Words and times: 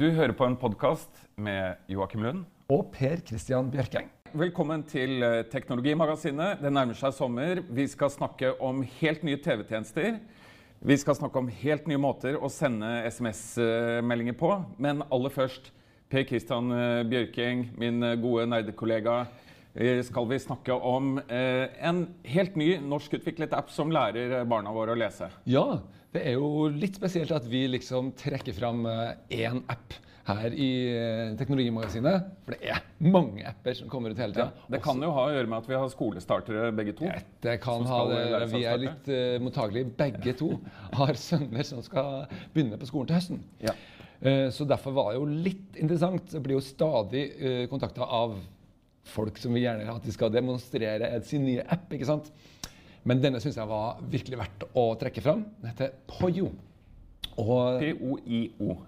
Du 0.00 0.06
hører 0.16 0.32
på 0.32 0.46
en 0.48 0.54
podkast 0.56 1.10
med 1.36 1.76
Joakim 1.92 2.22
Lund. 2.24 2.44
Og 2.72 2.86
Per 2.94 3.20
Christian 3.20 3.66
Bjørkeng. 3.68 4.06
Velkommen 4.32 4.80
til 4.88 5.20
eh, 5.20 5.42
Teknologimagasinet. 5.52 6.62
Det 6.62 6.70
nærmer 6.72 6.96
seg 6.96 7.12
sommer. 7.12 7.60
Vi 7.68 7.84
skal 7.92 8.08
snakke 8.14 8.54
om 8.64 8.80
helt 8.94 9.26
nye 9.28 9.36
TV-tjenester. 9.44 10.16
Vi 10.80 10.96
skal 11.02 11.18
snakke 11.18 11.42
om 11.42 11.52
helt 11.52 11.90
nye 11.90 12.00
måter 12.00 12.40
å 12.40 12.48
sende 12.48 12.88
SMS-meldinger 13.10 14.40
på. 14.40 14.54
Men 14.80 15.04
aller 15.12 15.36
først, 15.36 15.68
Per 16.08 16.24
Christian 16.32 16.72
Bjørking, 17.12 17.66
min 17.76 18.00
eh, 18.00 18.16
gode 18.24 18.48
nerdekollega, 18.48 19.20
eh, 19.74 20.00
skal 20.08 20.32
vi 20.32 20.40
snakke 20.40 20.80
om 20.80 21.18
eh, 21.26 21.66
en 21.76 22.06
helt 22.24 22.56
ny 22.56 22.78
norskutviklet 22.80 23.52
app 23.52 23.68
som 23.68 23.92
lærer 23.92 24.48
barna 24.48 24.72
våre 24.72 24.96
å 24.96 25.02
lese. 25.04 25.28
Ja, 25.44 25.82
det 26.14 26.22
er 26.26 26.38
jo 26.38 26.68
litt 26.74 26.98
spesielt 26.98 27.32
at 27.34 27.44
vi 27.46 27.66
liksom 27.70 28.12
trekker 28.18 28.56
fram 28.56 28.86
én 28.86 29.60
app 29.70 29.94
her 30.28 30.54
i 30.54 30.70
eh, 30.92 31.32
Teknologimagasinet. 31.38 32.28
For 32.44 32.56
det 32.56 32.72
er 32.74 32.84
mange 33.04 33.44
apper 33.48 33.76
som 33.78 33.90
kommer 33.92 34.12
ut 34.12 34.20
hele 34.20 34.36
tida. 34.36 34.50
Det 34.70 34.82
kan 34.84 35.00
jo 35.02 35.12
ha 35.16 35.26
å 35.28 35.32
gjøre 35.34 35.50
med 35.50 35.58
at 35.62 35.70
vi 35.70 35.78
har 35.78 35.92
skolestartere 35.92 36.70
begge 36.76 36.94
to. 36.98 37.08
Det 37.42 37.56
kan 37.62 37.86
ha 37.88 38.02
det. 38.10 38.20
Vi 38.52 38.62
er 38.68 38.82
litt 38.84 39.10
uh, 39.10 39.38
mottagelige 39.42 39.90
begge 39.98 40.36
to. 40.38 40.52
Har 40.98 41.18
sønner 41.20 41.66
som 41.66 41.82
skal 41.86 42.28
begynne 42.54 42.80
på 42.80 42.90
skolen 42.90 43.10
til 43.10 43.20
høsten. 43.20 43.42
Ja. 43.64 43.76
Uh, 44.20 44.48
så 44.52 44.66
derfor 44.68 44.96
var 44.96 45.12
det 45.12 45.20
jo 45.20 45.42
litt 45.48 45.80
interessant. 45.80 46.30
Det 46.32 46.42
blir 46.44 46.58
jo 46.58 46.64
stadig 46.64 47.26
uh, 47.40 47.66
kontakta 47.72 48.06
av 48.06 48.38
folk 49.10 49.40
som 49.40 49.54
vil 49.56 49.64
gjerne 49.64 49.90
at 49.90 50.04
de 50.04 50.12
skal 50.14 50.32
demonstrere 50.32 51.14
sin 51.26 51.46
nye 51.48 51.64
app. 51.66 51.88
ikke 51.96 52.08
sant? 52.08 52.30
Men 53.08 53.22
denne 53.22 53.40
syns 53.40 53.56
jeg 53.56 53.70
var 53.70 54.00
virkelig 54.12 54.40
verdt 54.42 54.66
å 54.76 54.90
trekke 55.00 55.22
fram. 55.24 55.46
Den 55.60 55.72
heter 55.72 55.94
Poyo. 56.10 56.50
Og 57.40 57.80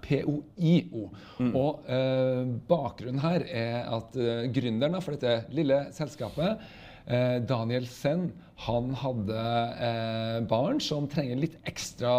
POIO. 0.05 1.07
Mm. 1.41 1.53
Og 1.57 1.89
eh, 1.89 2.43
bakgrunnen 2.69 3.23
her 3.23 3.47
er 3.49 3.89
at 3.89 4.19
eh, 4.21 4.49
gründeren 4.53 5.01
for 5.01 5.17
dette 5.17 5.55
lille 5.57 5.79
selskapet, 5.97 6.61
eh, 7.07 7.39
Daniel 7.49 7.89
Sen, 7.89 8.29
han 8.67 8.93
hadde 9.01 9.47
eh, 9.89 10.39
barn 10.51 10.83
som 10.85 11.09
trenger 11.11 11.41
litt 11.41 11.57
ekstra 11.69 12.13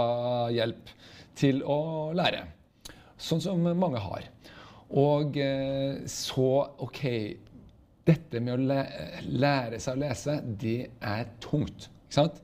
hjelp 0.56 0.91
til 1.38 1.62
å 1.68 2.12
lære. 2.18 2.47
Sånn 3.22 3.44
som 3.44 3.62
mange 3.78 4.01
har. 4.01 4.25
Og 4.94 5.38
eh, 5.41 6.01
så 6.09 6.50
OK 6.84 7.03
dette 8.08 8.41
med 8.44 8.56
å 8.56 8.80
lære 9.31 9.80
seg 9.80 9.96
å 9.96 10.02
lese, 10.02 10.40
det 10.59 10.80
er 11.00 11.30
tungt. 11.44 11.88
Ikke 12.08 12.18
sant? 12.18 12.41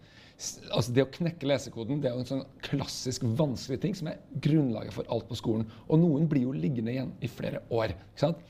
Altså 0.71 0.93
Det 0.95 1.03
å 1.03 1.11
knekke 1.11 1.49
lesekoden 1.49 1.99
det 1.99 2.07
er 2.07 2.13
jo 2.15 2.23
en 2.23 2.29
sånn 2.29 2.45
klassisk 2.63 3.25
vanskelig 3.37 3.81
ting 3.83 3.95
som 3.97 4.07
er 4.07 4.21
grunnlaget 4.39 4.95
for 4.95 5.09
alt 5.11 5.27
på 5.27 5.35
skolen. 5.35 5.67
Og 5.91 5.99
noen 5.99 6.29
blir 6.31 6.45
jo 6.47 6.55
liggende 6.55 6.93
igjen 6.93 7.11
i 7.19 7.31
flere 7.31 7.65
år. 7.75 7.91
Ikke 7.91 8.23
sant? 8.23 8.45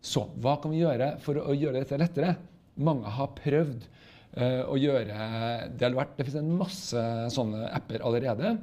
Så 0.00 0.24
hva 0.40 0.56
kan 0.62 0.72
vi 0.72 0.80
gjøre 0.80 1.16
for 1.24 1.40
å 1.42 1.56
gjøre 1.56 1.82
dette 1.82 2.00
lettere? 2.00 2.36
Mange 2.80 3.12
har 3.18 3.34
prøvd 3.36 3.84
uh, 3.84 4.64
å 4.68 4.76
gjøre 4.80 5.28
Det 5.76 5.86
har 5.86 5.96
vært, 5.96 6.16
det 6.16 6.26
finnes 6.28 6.40
en 6.40 6.58
masse 6.60 7.04
sånne 7.36 7.68
apper 7.74 8.04
allerede. 8.06 8.56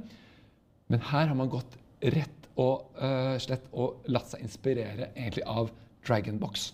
Men 0.90 1.06
her 1.12 1.30
har 1.30 1.38
man 1.38 1.52
gått 1.52 1.78
rett 2.14 2.50
og 2.60 2.90
uh, 2.98 3.36
slett 3.42 3.70
og 3.70 4.02
latt 4.10 4.34
seg 4.34 4.42
inspirere 4.46 5.12
egentlig 5.14 5.46
av 5.46 5.70
Dragonbox. 6.06 6.72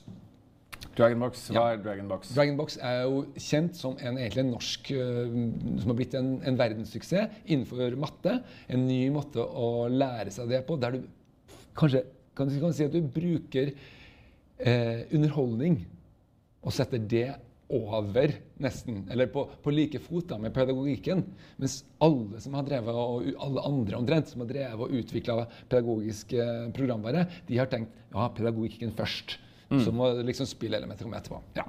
Dragonbox. 0.98 1.46
Hva 1.54 1.66
er 1.74 1.82
Dragonbox? 1.84 2.32
Dragonbox 2.34 2.78
er 2.82 3.02
jo 3.04 3.22
kjent 3.38 3.78
som 3.78 3.94
en, 3.98 4.18
egentlig 4.18 4.44
en 4.44 4.52
norsk 4.56 4.90
øh, 4.96 5.36
som 5.82 5.92
har 5.92 5.98
blitt 6.00 6.16
en, 6.18 6.32
en 6.46 6.58
verdenssuksess 6.58 7.42
innenfor 7.46 7.94
matte. 8.00 8.40
En 8.68 8.86
ny 8.88 9.04
måte 9.14 9.44
å 9.44 9.86
lære 9.92 10.34
seg 10.34 10.50
det 10.50 10.64
på, 10.66 10.78
der 10.80 10.98
du 10.98 11.06
kanskje 11.78 12.04
kan 12.36 12.48
du 12.48 12.56
kan 12.62 12.74
si 12.74 12.86
at 12.86 12.94
du 12.94 13.02
bruker 13.04 13.70
eh, 13.70 15.06
underholdning 15.12 15.82
og 16.64 16.74
setter 16.74 17.00
det 17.10 17.28
over, 17.70 18.32
nesten, 18.58 19.04
eller 19.12 19.28
på, 19.30 19.44
på 19.62 19.72
like 19.72 20.00
fot 20.02 20.26
da, 20.32 20.38
med 20.42 20.54
pedagogikken. 20.54 21.22
Mens 21.60 21.80
alle 22.02 22.40
som 22.42 22.56
har 22.58 22.66
drevet, 22.66 22.96
og 22.96 23.28
alle 23.46 23.66
andre 23.68 24.00
omtrent, 24.00 24.32
som 24.32 24.42
har 24.42 24.50
drevet 24.50 24.82
og 24.82 24.96
utvikla 25.00 25.44
pedagogisk 25.70 26.34
eh, 26.34 26.66
programvare, 26.74 27.28
de 27.46 27.60
har 27.60 27.70
tenkt 27.70 27.94
ja, 28.10 28.26
pedagogikken 28.34 28.96
først. 28.98 29.36
Så 29.70 29.92
må 29.94 30.08
liksom 30.26 30.48
spillelementer 30.50 31.06
komme 31.06 31.20
etterpå. 31.20 31.38
Ja. 31.54 31.64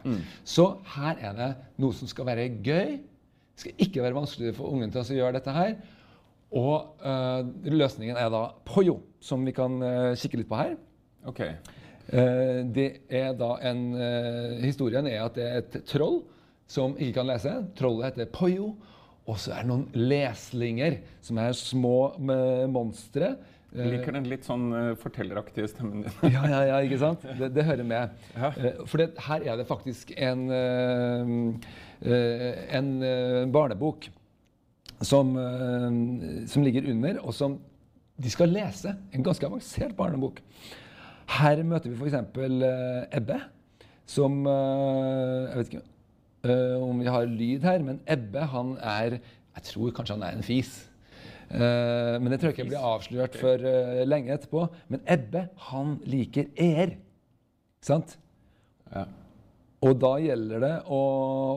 Så 0.47 0.65
her 0.95 1.19
er 1.21 1.35
det 1.37 1.49
noe 1.81 1.93
som 1.93 2.09
skal 2.09 2.25
være 2.31 2.47
gøy. 2.65 2.95
Det 2.97 3.63
skal 3.65 3.83
ikke 3.85 4.01
være 4.01 4.17
vanskelig 4.17 4.55
for 4.57 4.73
ungen 4.73 4.89
til 4.93 5.03
å 5.03 5.19
gjøre 5.19 5.37
dette 5.37 5.53
her. 5.53 5.75
Og 6.51 7.03
eh, 7.07 7.51
løsningen 7.71 8.17
er 8.19 8.31
da 8.33 8.47
Poyo, 8.67 8.97
som 9.23 9.45
vi 9.47 9.53
kan 9.55 9.77
eh, 9.85 10.15
kikke 10.19 10.41
litt 10.41 10.49
på 10.49 10.59
her. 10.59 10.75
Ok. 11.29 11.45
Uh, 12.11 12.65
det 12.73 13.05
er 13.13 13.29
da 13.37 13.53
en 13.69 13.83
uh, 13.93 14.57
Historien 14.65 15.05
er 15.07 15.21
at 15.21 15.35
det 15.37 15.43
er 15.45 15.59
et 15.61 15.75
troll 15.87 16.17
som 16.67 16.97
ikke 16.97 17.21
kan 17.21 17.29
lese. 17.29 17.53
Trollet 17.77 18.09
heter 18.09 18.31
Poyo. 18.33 18.73
Og 19.29 19.37
så 19.39 19.53
er 19.53 19.63
det 19.63 19.69
noen 19.69 19.85
leslinger, 20.09 20.97
som 21.23 21.37
er 21.39 21.53
små 21.55 22.17
monstre. 22.73 23.35
Eh, 23.71 23.79
Jeg 23.85 23.91
liker 23.93 24.15
den 24.17 24.25
litt 24.27 24.43
sånn 24.47 24.65
eh, 24.75 24.89
fortelleraktige 24.99 25.69
stemmen 25.71 26.01
din. 26.03 26.15
ja, 26.35 26.41
ja, 26.51 26.61
ja, 26.73 26.79
ikke 26.83 26.99
sant? 26.99 27.21
Det, 27.39 27.51
det 27.55 27.63
hører 27.67 27.87
med. 27.87 28.17
Ja. 28.35 28.49
Eh, 28.59 28.81
For 28.89 28.99
det, 28.99 29.11
her 29.27 29.45
er 29.47 29.61
det 29.61 29.67
faktisk 29.69 30.11
en, 30.17 30.41
eh, 30.51 31.31
eh, 32.03 32.65
en 32.77 32.89
eh, 33.07 33.45
barnebok 33.53 34.09
som, 35.01 35.31
eh, 35.39 35.87
som 36.51 36.65
ligger 36.67 36.89
under, 36.91 37.21
og 37.23 37.33
som 37.37 37.59
de 38.21 38.29
skal 38.29 38.51
lese. 38.53 38.91
En 39.15 39.23
ganske 39.25 39.47
avansert 39.47 39.95
barnebok. 39.97 40.43
Her 41.31 41.63
møter 41.63 41.93
vi 41.93 41.95
f.eks. 41.95 42.19
Ebbe, 43.15 43.39
som 44.11 44.41
eh, 44.51 45.47
Jeg 45.47 45.57
vet 45.61 45.69
ikke 45.71 45.83
eh, 46.51 46.75
om 46.83 46.99
vi 46.99 47.07
har 47.07 47.29
lyd 47.29 47.63
her, 47.63 47.79
men 47.87 48.01
Ebbe 48.09 48.43
han 48.51 48.75
er 48.83 49.21
Jeg 49.55 49.63
tror 49.71 49.93
kanskje 49.95 50.17
han 50.19 50.27
er 50.27 50.35
en 50.37 50.43
fis. 50.45 50.73
Eh, 51.51 52.17
men 52.21 52.31
det 52.31 52.39
tror 52.39 52.51
jeg 52.51 52.57
ikke 52.59 52.69
blir 52.71 52.89
avslørt 52.91 53.37
før 53.39 53.65
eh, 53.67 54.03
lenge 54.07 54.33
etterpå. 54.35 54.65
Men 54.91 55.03
Ebbe, 55.09 55.45
han 55.69 55.97
liker 56.09 56.51
er. 56.55 56.95
Sant? 57.83 58.15
Ja. 58.91 59.07
Og 59.81 59.97
da 59.97 60.11
gjelder 60.21 60.61
det 60.61 60.75
å 60.93 61.01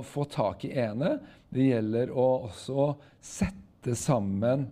få 0.09 0.25
tak 0.33 0.65
i 0.65 0.73
ene. 0.81 1.19
Det 1.53 1.69
gjelder 1.69 2.11
å 2.11 2.29
også 2.49 2.95
sette 3.23 3.95
sammen 3.99 4.65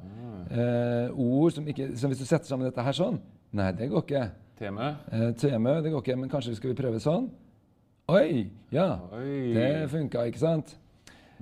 eh, 0.48 1.12
ord 1.12 1.52
som 1.52 1.66
ikke 1.68 1.90
Så 2.00 2.08
hvis 2.08 2.22
du 2.22 2.24
setter 2.24 2.48
sammen 2.48 2.64
dette 2.64 2.82
her 2.82 2.96
sånn 2.96 3.18
Nei, 3.52 3.68
det 3.76 3.90
går 3.92 4.06
ikke. 4.06 4.22
Teme. 4.56 4.86
Eh, 5.12 5.26
Teme, 5.36 5.74
det 5.84 5.92
går 5.92 6.00
ikke. 6.00 6.16
Men 6.16 6.30
kanskje 6.32 6.54
skal 6.56 6.72
vi 6.72 6.78
prøve 6.78 7.02
sånn? 7.04 7.26
Oi! 8.12 8.46
Ja. 8.72 8.86
Oi. 9.12 9.52
Det 9.52 9.66
funka, 9.92 10.24
ikke 10.30 10.40
sant? 10.40 10.72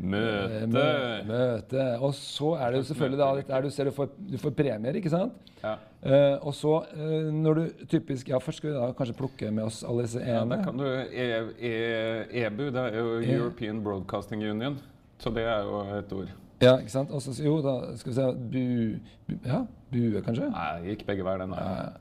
Møte. 0.01 0.67
mø- 0.73 1.25
Møte. 1.29 1.85
Og 2.01 2.15
så 2.17 2.55
er 2.57 2.71
det 2.73 2.79
jo 2.81 2.87
selvfølgelig 2.89 3.19
da 3.21 3.31
dette 3.37 3.63
du 3.63 3.71
ser 3.71 3.85
du 3.85 3.91
får, 3.91 4.09
du 4.33 4.37
får 4.41 4.55
premier, 4.57 4.97
ikke 4.97 5.11
sant? 5.13 5.33
Ja. 5.63 5.75
Uh, 6.01 6.47
og 6.49 6.55
så 6.57 6.71
uh, 6.97 7.27
når 7.37 7.55
du 7.59 7.65
typisk 7.91 8.29
Ja, 8.33 8.39
først 8.41 8.63
skal 8.63 8.71
vi 8.71 8.77
da 8.79 8.87
kanskje 8.97 9.17
plukke 9.19 9.51
med 9.53 9.65
oss 9.67 9.83
alle 9.85 10.07
disse 10.07 10.23
ene. 10.23 10.39
Ja, 10.39 10.45
da 10.57 10.63
kan 10.65 10.79
du 10.81 10.87
e, 10.87 11.27
e, 11.61 11.73
EBU, 12.47 12.71
det 12.73 12.85
er 12.87 12.97
jo 12.97 13.19
E- 13.21 13.35
European 13.35 13.83
Broadcasting 13.85 14.41
Union. 14.51 14.79
Så 15.21 15.29
det 15.37 15.45
er 15.45 15.61
jo 15.69 15.83
et 15.99 16.13
ord. 16.17 16.31
Ja, 16.63 16.79
ikke 16.81 16.91
sant? 16.93 17.11
Og 17.13 17.21
så, 17.23 17.35
jo, 17.45 17.59
da 17.65 17.75
skal 18.01 18.11
vi 18.13 18.17
se 18.17 18.31
bu, 18.33 18.65
bu, 19.29 19.37
Ja, 19.45 19.61
bue, 19.93 20.23
kanskje? 20.25 20.49
Nei, 20.53 20.95
gikk 20.95 21.05
begge 21.09 21.25
veier 21.25 21.39
den 21.45 21.53
veien. 21.53 21.93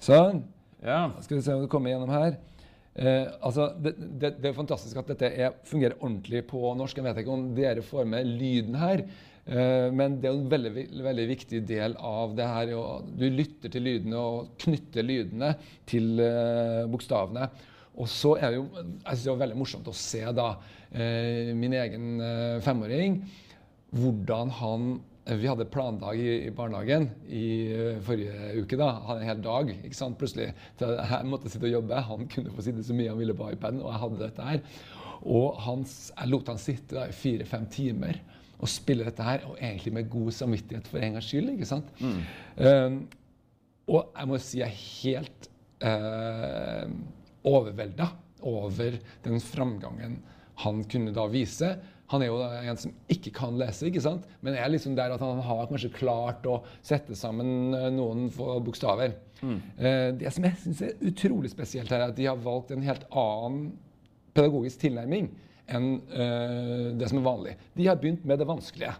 Sånn. 0.00 0.42
Ja. 0.82 1.10
Skal 1.20 1.36
vi 1.36 1.42
se 1.44 1.52
om 1.54 1.60
du 1.62 1.68
kommer 1.72 1.92
gjennom 1.92 2.10
her. 2.12 2.38
Eh, 2.94 3.26
altså, 3.40 3.70
det, 3.80 3.94
det, 3.96 4.34
det 4.42 4.50
er 4.50 4.56
fantastisk 4.56 4.98
at 5.00 5.12
dette 5.14 5.30
er, 5.32 5.54
fungerer 5.68 5.98
ordentlig 6.00 6.44
på 6.50 6.74
norsk. 6.78 6.98
Jeg 6.98 7.08
vet 7.08 7.22
ikke 7.22 7.36
om 7.36 7.52
dere 7.56 7.84
får 7.86 8.08
med 8.08 8.28
lyden 8.28 8.76
her. 8.80 9.04
Eh, 9.46 9.88
men 9.94 10.18
det 10.22 10.30
er 10.30 10.36
en 10.36 10.50
veldig, 10.52 10.86
veldig 11.08 11.26
viktig 11.32 11.62
del 11.68 11.96
av 11.98 12.36
det 12.38 12.48
her. 12.48 12.74
Du 13.18 13.26
lytter 13.26 13.72
til 13.72 13.86
lydene 13.88 14.20
og 14.20 14.52
knytter 14.62 15.06
lydene 15.06 15.54
til 15.88 16.20
eh, 16.22 16.82
bokstavene. 16.92 17.48
Og 18.00 18.08
så 18.08 18.36
er 18.38 18.52
det 18.52 18.60
jo 18.60 18.66
jeg 18.72 19.04
synes 19.04 19.24
det 19.24 19.32
var 19.32 19.42
veldig 19.44 19.60
morsomt 19.60 19.88
å 19.90 19.96
se 19.96 20.22
da 20.36 20.50
eh, 20.90 21.52
min 21.56 21.74
egen 21.76 22.12
eh, 22.24 22.60
femåring 22.64 23.18
hvordan 23.92 24.52
han 24.56 24.92
vi 25.24 25.46
hadde 25.46 25.68
plandag 25.70 26.18
i, 26.18 26.30
i 26.48 26.50
barnehagen 26.54 27.06
i 27.30 27.44
uh, 27.70 28.00
forrige 28.02 28.54
uke. 28.58 28.78
da, 28.78 28.88
Han 29.06 29.20
en 29.20 29.28
hel 29.28 29.42
dag. 29.44 29.70
ikke 29.84 29.98
sant, 29.98 30.18
plutselig. 30.18 30.50
Så 30.80 30.90
jeg 30.98 31.28
måtte 31.30 31.52
sitte 31.52 31.68
og 31.68 31.76
jobbe. 31.76 32.00
Han 32.08 32.28
kunne 32.32 32.54
få 32.54 32.64
sitte 32.66 32.82
så 32.86 32.96
mye 32.96 33.12
han 33.12 33.20
ville 33.20 33.36
på 33.38 33.52
iPaden, 33.54 33.82
og 33.84 33.92
jeg 33.92 34.02
hadde 34.02 34.22
dette 34.24 34.48
her. 34.48 34.62
Og 35.22 35.60
hans, 35.62 35.96
jeg 36.16 36.32
lot 36.32 36.50
han 36.50 36.58
sitte 36.58 37.06
i 37.06 37.14
fire-fem 37.14 37.68
timer 37.70 38.18
og 38.62 38.70
spille 38.70 39.06
dette 39.06 39.26
her, 39.26 39.46
og 39.50 39.58
egentlig 39.58 39.92
med 39.94 40.10
god 40.10 40.34
samvittighet 40.34 40.90
for 40.90 41.02
en 41.02 41.16
gangs 41.16 41.30
skyld. 41.30 41.54
ikke 41.54 41.70
sant? 41.70 41.88
Mm. 42.02 42.20
Um, 42.58 42.98
og 43.90 44.12
jeg 44.14 44.30
må 44.30 44.38
si 44.42 44.60
jeg 44.60 44.68
er 44.70 44.82
helt 45.02 45.48
uh, 45.82 46.84
overvelda 47.50 48.06
over 48.46 48.98
den 49.24 49.42
framgangen 49.42 50.20
han 50.62 50.84
kunne 50.90 51.14
da 51.14 51.26
vise. 51.30 51.72
Han 52.12 52.22
er 52.22 52.28
jo 52.28 52.40
en 52.44 52.80
som 52.80 52.94
ikke 53.12 53.32
kan 53.34 53.56
lese, 53.60 53.88
ikke 53.88 54.02
sant? 54.04 54.26
men 54.44 54.56
er 54.58 54.70
liksom 54.70 54.96
der 54.98 55.14
at 55.14 55.22
han 55.24 55.40
har 55.44 55.68
kanskje 55.70 55.92
klart 55.96 56.44
å 56.48 56.60
sette 56.84 57.16
sammen 57.18 57.72
eh, 57.76 57.88
noen 57.94 58.26
bokstaver. 58.32 59.16
Mm. 59.42 59.56
Eh, 59.78 60.08
det 60.20 60.32
som 60.34 60.44
jeg 60.46 60.60
syns 60.62 60.82
er 60.86 61.06
utrolig 61.08 61.52
spesielt, 61.52 61.90
her, 61.90 62.04
er 62.04 62.12
at 62.12 62.18
de 62.18 62.28
har 62.28 62.42
valgt 62.42 62.74
en 62.74 62.84
helt 62.84 63.06
annen 63.10 63.72
pedagogisk 64.36 64.84
tilnærming 64.84 65.30
enn 65.72 65.88
uh, 66.12 66.90
det 66.98 67.08
som 67.08 67.20
er 67.20 67.24
vanlig. 67.24 67.52
De 67.76 67.86
har 67.86 67.98
begynt 68.00 68.24
med 68.28 68.40
det 68.40 68.48
vanskelige. 68.48 68.94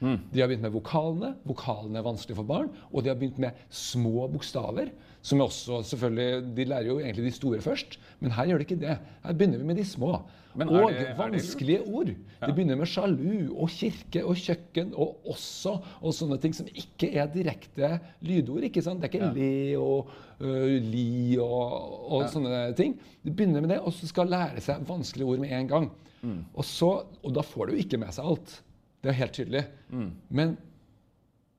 Mm. 0.00 0.16
De 0.32 0.40
har 0.40 0.48
begynt 0.48 0.64
med 0.64 0.74
vokalene. 0.74 1.32
Vokalene 1.48 2.00
er 2.00 2.06
vanskelig 2.06 2.36
for 2.38 2.48
barn. 2.48 2.70
Og 2.92 3.04
de 3.04 3.10
har 3.12 3.18
begynt 3.18 3.38
med 3.42 3.58
små 3.72 4.26
bokstaver. 4.32 4.90
Som 5.26 5.42
også 5.42 5.82
selvfølgelig, 5.90 6.56
De 6.56 6.64
lærer 6.64 6.90
jo 6.90 6.98
egentlig 7.00 7.26
de 7.26 7.34
store 7.34 7.60
først, 7.60 7.98
men 8.20 8.30
her 8.36 8.46
gjør 8.46 8.62
de 8.62 8.66
ikke 8.68 8.82
det. 8.82 8.98
Her 9.24 9.32
begynner 9.38 9.58
vi 9.58 9.70
med 9.70 9.80
de 9.80 9.84
små. 9.84 10.20
Og 10.64 10.92
det, 10.94 11.06
vanskelige 11.18 11.82
ord. 11.84 12.10
Ja. 12.10 12.46
Det 12.46 12.54
begynner 12.56 12.78
med 12.80 12.88
sjalu 12.90 13.52
og 13.52 13.70
kirke 13.72 14.22
og 14.24 14.38
kjøkken 14.40 14.92
og 14.94 15.26
også 15.32 15.74
og 16.00 16.14
sånne 16.16 16.38
ting 16.42 16.54
som 16.56 16.68
ikke 16.72 17.10
er 17.12 17.28
direkte 17.32 17.90
lydord. 18.24 18.64
ikke 18.68 18.84
sant? 18.84 19.02
Det 19.02 19.10
er 19.10 19.14
ikke 19.14 19.26
ja. 19.26 19.32
le 19.36 19.80
og 19.80 20.12
uh, 20.40 20.76
li 20.90 21.36
og, 21.42 21.74
og 22.12 22.24
ja. 22.24 22.30
sånne 22.32 22.62
ting. 22.78 22.94
Det 23.22 23.34
begynner 23.36 23.64
med 23.64 23.74
det, 23.74 23.80
og 23.82 23.94
så 23.96 24.08
skal 24.10 24.32
lære 24.32 24.62
seg 24.64 24.86
vanskelige 24.88 25.32
ord 25.32 25.42
med 25.42 25.56
en 25.56 25.72
gang. 25.74 25.90
Mm. 26.22 26.38
Og, 26.54 26.64
så, 26.66 26.92
og 27.22 27.36
da 27.36 27.44
får 27.44 27.70
du 27.70 27.82
ikke 27.82 28.00
med 28.00 28.14
seg 28.16 28.30
alt. 28.32 28.56
Det 29.04 29.12
er 29.12 29.20
helt 29.20 29.36
tydelig. 29.36 29.66
Mm. 29.92 30.08
Men 30.40 30.56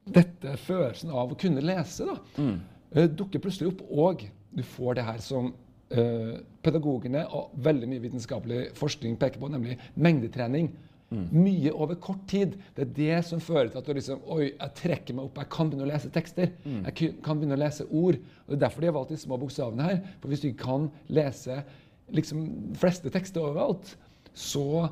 dette 0.07 0.55
følelsen 0.63 1.11
av 1.11 1.31
å 1.31 1.37
kunne 1.39 1.63
lese, 1.63 2.07
da. 2.07 2.17
Mm 2.39 2.57
uh, 2.95 3.05
dukker 3.07 3.41
plutselig 3.43 3.73
opp. 3.73 3.83
Og 3.89 4.27
du 4.55 4.63
får 4.75 4.99
det 4.99 5.07
her 5.07 5.23
som 5.23 5.53
pedagogene 5.87 7.21
og 7.31 7.53
veldig 7.63 7.87
mye 7.87 8.03
vitenskapelig 8.03 8.65
forskning 8.75 9.15
peker 9.19 9.39
på, 9.39 9.49
nemlig 9.53 9.77
mengdetrening. 9.95 10.67
Mm. 11.07 11.27
Mye 11.31 11.71
over 11.71 11.95
kort 12.03 12.25
tid. 12.27 12.57
Det 12.75 12.83
er 12.83 12.93
det 12.97 13.19
som 13.29 13.39
fører 13.39 13.69
til 13.71 13.79
at 13.79 13.87
du 13.87 13.93
liksom 13.95 14.25
Oi, 14.33 14.49
jeg 14.49 14.73
trekker 14.81 15.15
meg 15.15 15.29
opp. 15.29 15.39
Jeg 15.39 15.51
kan 15.53 15.69
begynne 15.69 15.87
å 15.87 15.91
lese 15.93 16.11
tekster. 16.11 16.51
Mm. 16.65 16.81
Jeg 16.89 17.13
kan 17.23 17.39
begynne 17.39 17.55
å 17.55 17.61
lese 17.61 17.87
ord. 17.87 18.19
Og 18.19 18.49
Det 18.51 18.57
er 18.57 18.63
derfor 18.65 18.83
de 18.83 18.89
har 18.89 18.97
valgt 18.97 19.13
de 19.15 19.19
små 19.21 19.39
bokstavene 19.39 19.87
her. 19.87 20.01
For 20.19 20.31
hvis 20.31 20.43
du 20.43 20.49
ikke 20.49 20.65
kan 20.65 20.89
lese 21.07 21.61
liksom 22.15 22.43
fleste 22.79 23.11
tekster 23.13 23.43
overalt, 23.43 23.93
så 24.37 24.89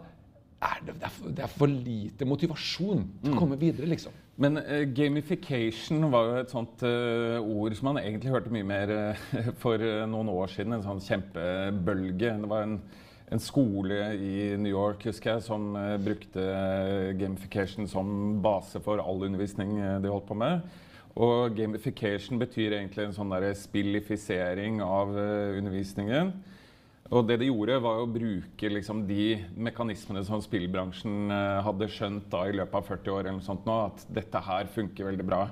er 0.63 0.79
det, 0.85 0.95
det, 0.95 1.03
er 1.03 1.13
for, 1.13 1.31
det, 1.35 1.43
er 1.43 1.51
for, 1.51 1.71
lite 1.89 2.27
motivasjon 2.27 3.03
til 3.21 3.33
å 3.33 3.35
mm. 3.35 3.39
komme 3.39 3.59
videre, 3.59 3.89
liksom. 3.91 4.15
Men 4.35 4.57
uh, 4.59 4.83
gamification 4.91 6.09
var 6.11 6.27
jo 6.27 6.39
et 6.41 6.51
sånt 6.51 6.83
uh, 6.83 7.39
ord 7.39 7.75
som 7.77 7.87
man 7.91 8.01
egentlig 8.01 8.33
hørte 8.33 8.51
mye 8.51 8.67
mer 8.67 8.91
uh, 8.91 9.51
for 9.63 9.79
noen 9.79 10.31
år 10.33 10.51
siden. 10.51 10.75
En 10.75 10.83
sånn 10.83 11.03
kjempebølge. 11.03 12.33
Det 12.41 12.49
var 12.51 12.65
en, 12.67 12.79
en 13.31 13.43
skole 13.43 13.99
i 14.19 14.33
New 14.59 14.73
York 14.73 15.07
husker 15.07 15.37
jeg, 15.37 15.45
som 15.47 15.71
brukte 16.03 16.43
gamification 17.19 17.87
som 17.89 18.41
base 18.43 18.81
for 18.83 18.99
all 18.99 19.23
undervisning 19.25 19.77
de 20.03 20.11
holdt 20.11 20.27
på 20.27 20.37
med. 20.37 20.67
Og 21.15 21.55
gamification 21.55 22.41
betyr 22.41 22.75
egentlig 22.75 23.07
en 23.07 23.15
sånn 23.15 23.31
spillifisering 23.55 24.81
av 24.83 25.15
undervisningen. 25.15 26.33
Og 27.13 27.27
det 27.29 27.35
de 27.37 27.51
gjorde, 27.51 27.75
var 27.85 27.99
å 28.01 28.07
bruke 28.09 28.69
liksom, 28.71 29.03
de 29.05 29.35
mekanismene 29.61 30.23
som 30.25 30.41
spillbransjen 30.41 31.29
uh, 31.29 31.61
hadde 31.67 31.89
skjønt 31.93 32.31
da, 32.31 32.47
i 32.49 32.55
løpet 32.57 32.79
av 32.79 32.87
40 32.87 33.13
år, 33.13 33.19
eller 33.27 33.35
noe 33.37 33.45
sånt 33.45 33.67
nå, 33.67 33.75
at 33.91 34.07
dette 34.17 34.41
her 34.47 34.71
funker 34.73 35.11
veldig 35.11 35.27
bra 35.27 35.43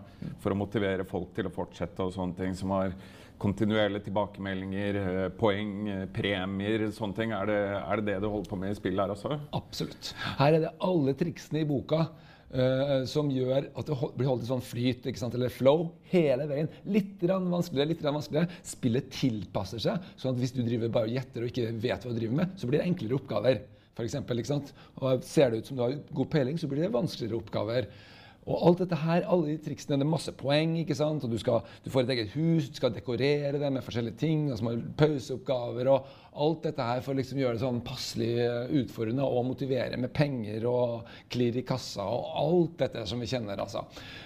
for 0.41 0.55
å 0.55 0.57
motivere 0.57 1.05
folk 1.05 1.29
til 1.37 1.49
å 1.49 1.53
fortsette. 1.53 2.01
og 2.01 2.15
sånne 2.15 2.39
ting 2.39 2.57
som 2.57 2.73
har 2.73 2.95
kontinuerlige 3.43 4.07
tilbakemeldinger, 4.07 4.97
uh, 4.97 5.27
poeng, 5.37 5.75
uh, 5.91 6.03
premier, 6.15 6.87
sånne 6.95 7.19
ting. 7.21 7.37
Er 7.37 7.51
det, 7.51 7.61
er 7.83 8.01
det, 8.01 8.07
det 8.09 8.19
du 8.25 8.31
holder 8.33 8.49
på 8.49 8.61
med 8.63 8.73
i 8.73 8.81
spillet 8.81 9.05
her 9.05 9.13
også? 9.13 9.37
Absolutt. 9.53 10.13
Her 10.41 10.57
er 10.57 10.65
det 10.65 10.75
alle 10.89 11.13
triksene 11.21 11.61
i 11.61 11.69
boka 11.69 12.07
som 13.09 13.31
gjør 13.33 13.65
at 13.73 13.87
det 13.89 13.95
blir 14.13 14.27
holdt 14.29 14.43
i 14.45 14.49
sånn 14.49 14.61
flyt 14.61 15.07
eller 15.09 15.53
flow 15.53 15.87
hele 16.11 16.45
veien. 16.49 16.69
Litt 16.85 17.23
vanskeligere, 17.25 17.89
litt 17.89 18.03
vanskeligere. 18.05 18.61
Spillet 18.67 19.09
tilpasser 19.15 19.81
seg, 19.81 20.09
sånn 20.21 20.35
at 20.35 20.41
hvis 20.43 20.53
du 20.53 20.61
driver 20.61 20.91
bare 20.93 21.09
og 21.09 21.15
gjetter 21.17 21.45
og 21.45 21.49
ikke 21.49 21.73
vet 21.81 22.05
hva 22.05 22.13
du 22.13 22.19
driver 22.19 22.39
med, 22.43 22.53
så 22.59 22.69
blir 22.69 22.79
det 22.81 22.89
enklere 22.91 23.17
oppgaver. 23.17 23.61
For 23.93 24.05
eksempel, 24.05 24.41
og 25.01 25.25
Ser 25.25 25.51
det 25.51 25.61
ut 25.61 25.69
som 25.69 25.77
du 25.77 25.83
har 25.85 25.99
god 26.13 26.29
peiling, 26.33 26.57
så 26.57 26.69
blir 26.69 26.85
det 26.85 26.93
vanskeligere 26.93 27.41
oppgaver. 27.41 27.89
Og 28.43 28.65
alt 28.67 28.81
dette 28.83 28.97
her, 28.99 29.27
alle 29.31 29.53
de 29.53 29.61
triksene, 29.63 29.95
det 29.99 30.05
er 30.05 30.11
masse 30.11 30.33
poeng. 30.35 30.75
ikke 30.81 30.97
sant? 30.97 31.23
Og 31.23 31.31
du, 31.31 31.37
skal, 31.39 31.63
du 31.85 31.89
får 31.93 32.03
et 32.03 32.15
eget 32.17 32.33
hus, 32.35 32.67
du 32.67 32.79
skal 32.79 32.93
dekorere 32.95 33.53
det 33.59 33.71
med 33.71 33.85
forskjellige 33.85 34.19
ting. 34.19 34.49
og 34.51 34.59
små 34.59 34.75
pauseoppgaver 34.99 35.91
og 35.93 36.11
Alt 36.33 36.63
dette 36.65 36.81
her 36.81 37.01
for 37.05 37.13
å 37.13 37.19
liksom 37.19 37.37
gjøre 37.37 37.59
det 37.59 37.61
sånn 37.61 37.83
passelig 37.85 38.31
utfordrende 38.79 39.21
og 39.21 39.43
motivere 39.45 39.99
med 40.01 40.09
penger 40.17 40.63
og 40.65 41.11
klirr 41.29 41.59
i 41.61 41.65
kassa 41.67 42.07
og 42.09 42.31
alt 42.41 42.79
dette 42.79 43.03
som 43.05 43.21
vi 43.21 43.29
kjenner. 43.29 43.61
altså. 43.61 43.83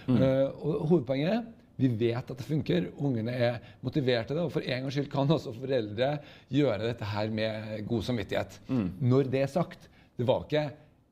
Mm. 0.07 0.21
Uh, 0.21 0.45
og 0.63 0.85
Hovedpoenget 0.93 1.49
vi 1.77 1.89
vet 1.93 2.31
at 2.31 2.39
det 2.39 2.47
funker. 2.47 2.89
Ungene 3.05 3.35
er 3.35 3.59
motiverte. 3.85 4.33
Det, 4.33 4.41
og 4.47 4.53
for 4.55 4.65
en 4.65 4.87
gangs 4.87 4.95
skyld 4.97 5.11
kan 5.13 5.29
også 5.35 5.53
foreldre 5.59 6.15
gjøre 6.53 6.87
dette 6.87 7.11
her 7.11 7.29
med 7.29 7.83
god 7.89 8.07
samvittighet. 8.07 8.57
Mm. 8.71 8.87
Når 9.11 9.29
det 9.35 9.43
er 9.43 9.51
sagt, 9.51 9.89
det 10.17 10.25
var 10.25 10.47
ikke 10.47 10.63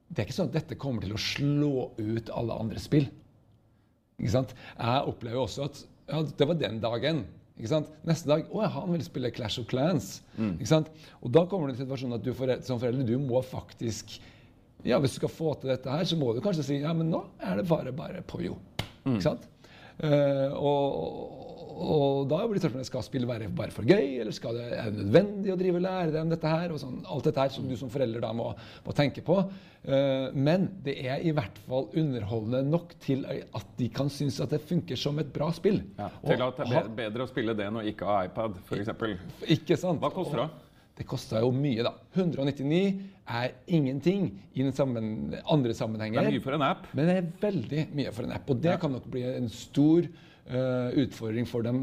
det 0.09 0.21
er 0.21 0.27
ikke 0.27 0.37
sånn 0.37 0.51
at 0.51 0.59
dette 0.59 0.77
kommer 0.79 1.05
til 1.05 1.15
å 1.15 1.21
slå 1.21 1.89
ut 1.97 2.29
alle 2.33 2.59
andre 2.61 2.81
spill. 2.81 3.07
Ikke 4.19 4.35
sant? 4.35 4.53
Jeg 4.77 5.09
opplever 5.11 5.41
også 5.41 5.65
at 5.67 5.81
ja, 6.11 6.21
det 6.21 6.47
var 6.47 6.59
den 6.59 6.77
dagen. 6.83 7.23
Ikke 7.55 7.71
sant? 7.71 7.91
Neste 8.07 8.29
dag 8.29 8.51
å, 8.51 8.61
han 8.71 8.93
vil 8.93 9.03
spille 9.05 9.31
Clash 9.33 9.61
of 9.61 9.67
Clans. 9.71 10.19
Mm. 10.35 10.55
Ikke 10.59 10.71
sant? 10.71 10.91
Og 11.21 11.33
da 11.35 11.45
kommer 11.49 11.71
det 11.71 11.77
til 11.79 11.87
situasjonen 11.87 12.19
at 12.19 12.25
du 12.25 12.31
som 12.67 12.81
forelder 12.81 13.07
du 13.07 13.17
må 13.21 13.41
faktisk 13.45 14.17
ja, 14.85 14.99
Hvis 15.01 15.15
du 15.15 15.21
skal 15.23 15.31
få 15.33 15.55
til 15.57 15.71
dette 15.71 15.89
her, 15.89 16.03
så 16.05 16.17
må 16.19 16.29
du 16.35 16.43
kanskje 16.45 16.63
si 16.67 16.75
ja, 16.83 16.91
men 16.93 17.07
nå 17.09 17.23
er 17.41 17.57
det 17.57 17.63
bare, 17.65 17.89
bare 17.95 18.19
på 18.21 18.43
jo. 18.43 18.59
Mm. 19.01 19.15
Ikke 19.15 19.25
sant? 19.25 19.47
Uh, 19.97 20.51
og, 20.59 21.44
og 21.75 22.27
da 22.31 22.39
blir 22.47 22.61
spørsmålet 22.61 22.87
skal 22.87 23.03
spillet 23.03 23.27
være 23.27 23.47
bare 23.53 23.73
for 23.75 23.87
gøy, 23.87 24.19
eller 24.23 24.35
skal 24.35 24.55
det, 24.55 24.65
er 24.79 24.91
det 24.93 25.03
nødvendig 25.03 25.51
å 25.51 25.57
drive 25.59 25.79
og 25.81 25.83
lære 25.83 26.13
dem 26.13 26.31
dette 26.31 26.51
her? 26.51 26.71
og 26.71 26.79
sånn, 26.79 27.01
Alt 27.11 27.27
dette 27.27 27.43
her 27.43 27.51
som 27.51 27.67
du 27.67 27.75
som 27.79 27.91
forelder 27.91 28.23
da 28.23 28.31
må, 28.37 28.47
må 28.85 28.95
tenke 28.95 29.23
på. 29.25 29.37
Uh, 29.85 30.31
men 30.33 30.69
det 30.85 30.95
er 31.03 31.25
i 31.27 31.33
hvert 31.35 31.57
fall 31.67 31.89
underholdende 31.99 32.63
nok 32.69 32.95
til 33.03 33.25
at 33.27 33.73
de 33.77 33.89
kan 33.93 34.09
synes 34.13 34.39
at 34.43 34.55
det 34.55 34.61
funker 34.65 34.99
som 34.99 35.19
et 35.21 35.31
bra 35.35 35.51
spill. 35.55 35.81
Ja, 35.99 36.11
til 36.23 36.45
at 36.47 36.61
det 36.61 36.77
er 36.79 36.93
bedre 37.01 37.27
å 37.27 37.31
spille 37.31 37.57
det 37.57 37.67
enn 37.67 37.81
å 37.81 37.83
ikke 37.85 38.07
ha 38.07 38.21
iPad, 38.29 38.61
f.eks. 38.65 38.93
Ikke 39.57 39.77
sant. 39.79 39.99
Hva 40.03 40.13
koster 40.15 40.45
det? 40.45 40.51
Det 40.95 41.03
kosta 41.03 41.41
jo 41.43 41.49
mye, 41.51 41.83
da. 41.83 41.91
199 42.15 43.01
er 43.35 43.57
ingenting 43.67 44.29
i 44.55 44.63
sammen, 44.71 45.33
andre 45.43 45.73
sammenhenger. 45.75 46.21
Det 46.23 46.29
er 46.29 46.37
mye 46.37 46.45
for 46.45 46.55
en 46.55 46.63
app. 46.63 46.85
Men 46.95 47.09
det 47.09 47.17
er 47.19 47.27
veldig 47.41 47.83
mye 47.97 48.13
for 48.15 48.27
en 48.27 48.35
app. 48.37 48.53
Og 48.53 48.61
det 48.63 48.71
ja. 48.71 48.77
kan 48.79 48.95
nok 48.95 49.09
bli 49.11 49.25
en 49.27 49.51
stor 49.51 50.07
utfordring 50.45 51.47
for 51.49 51.65
dem, 51.65 51.79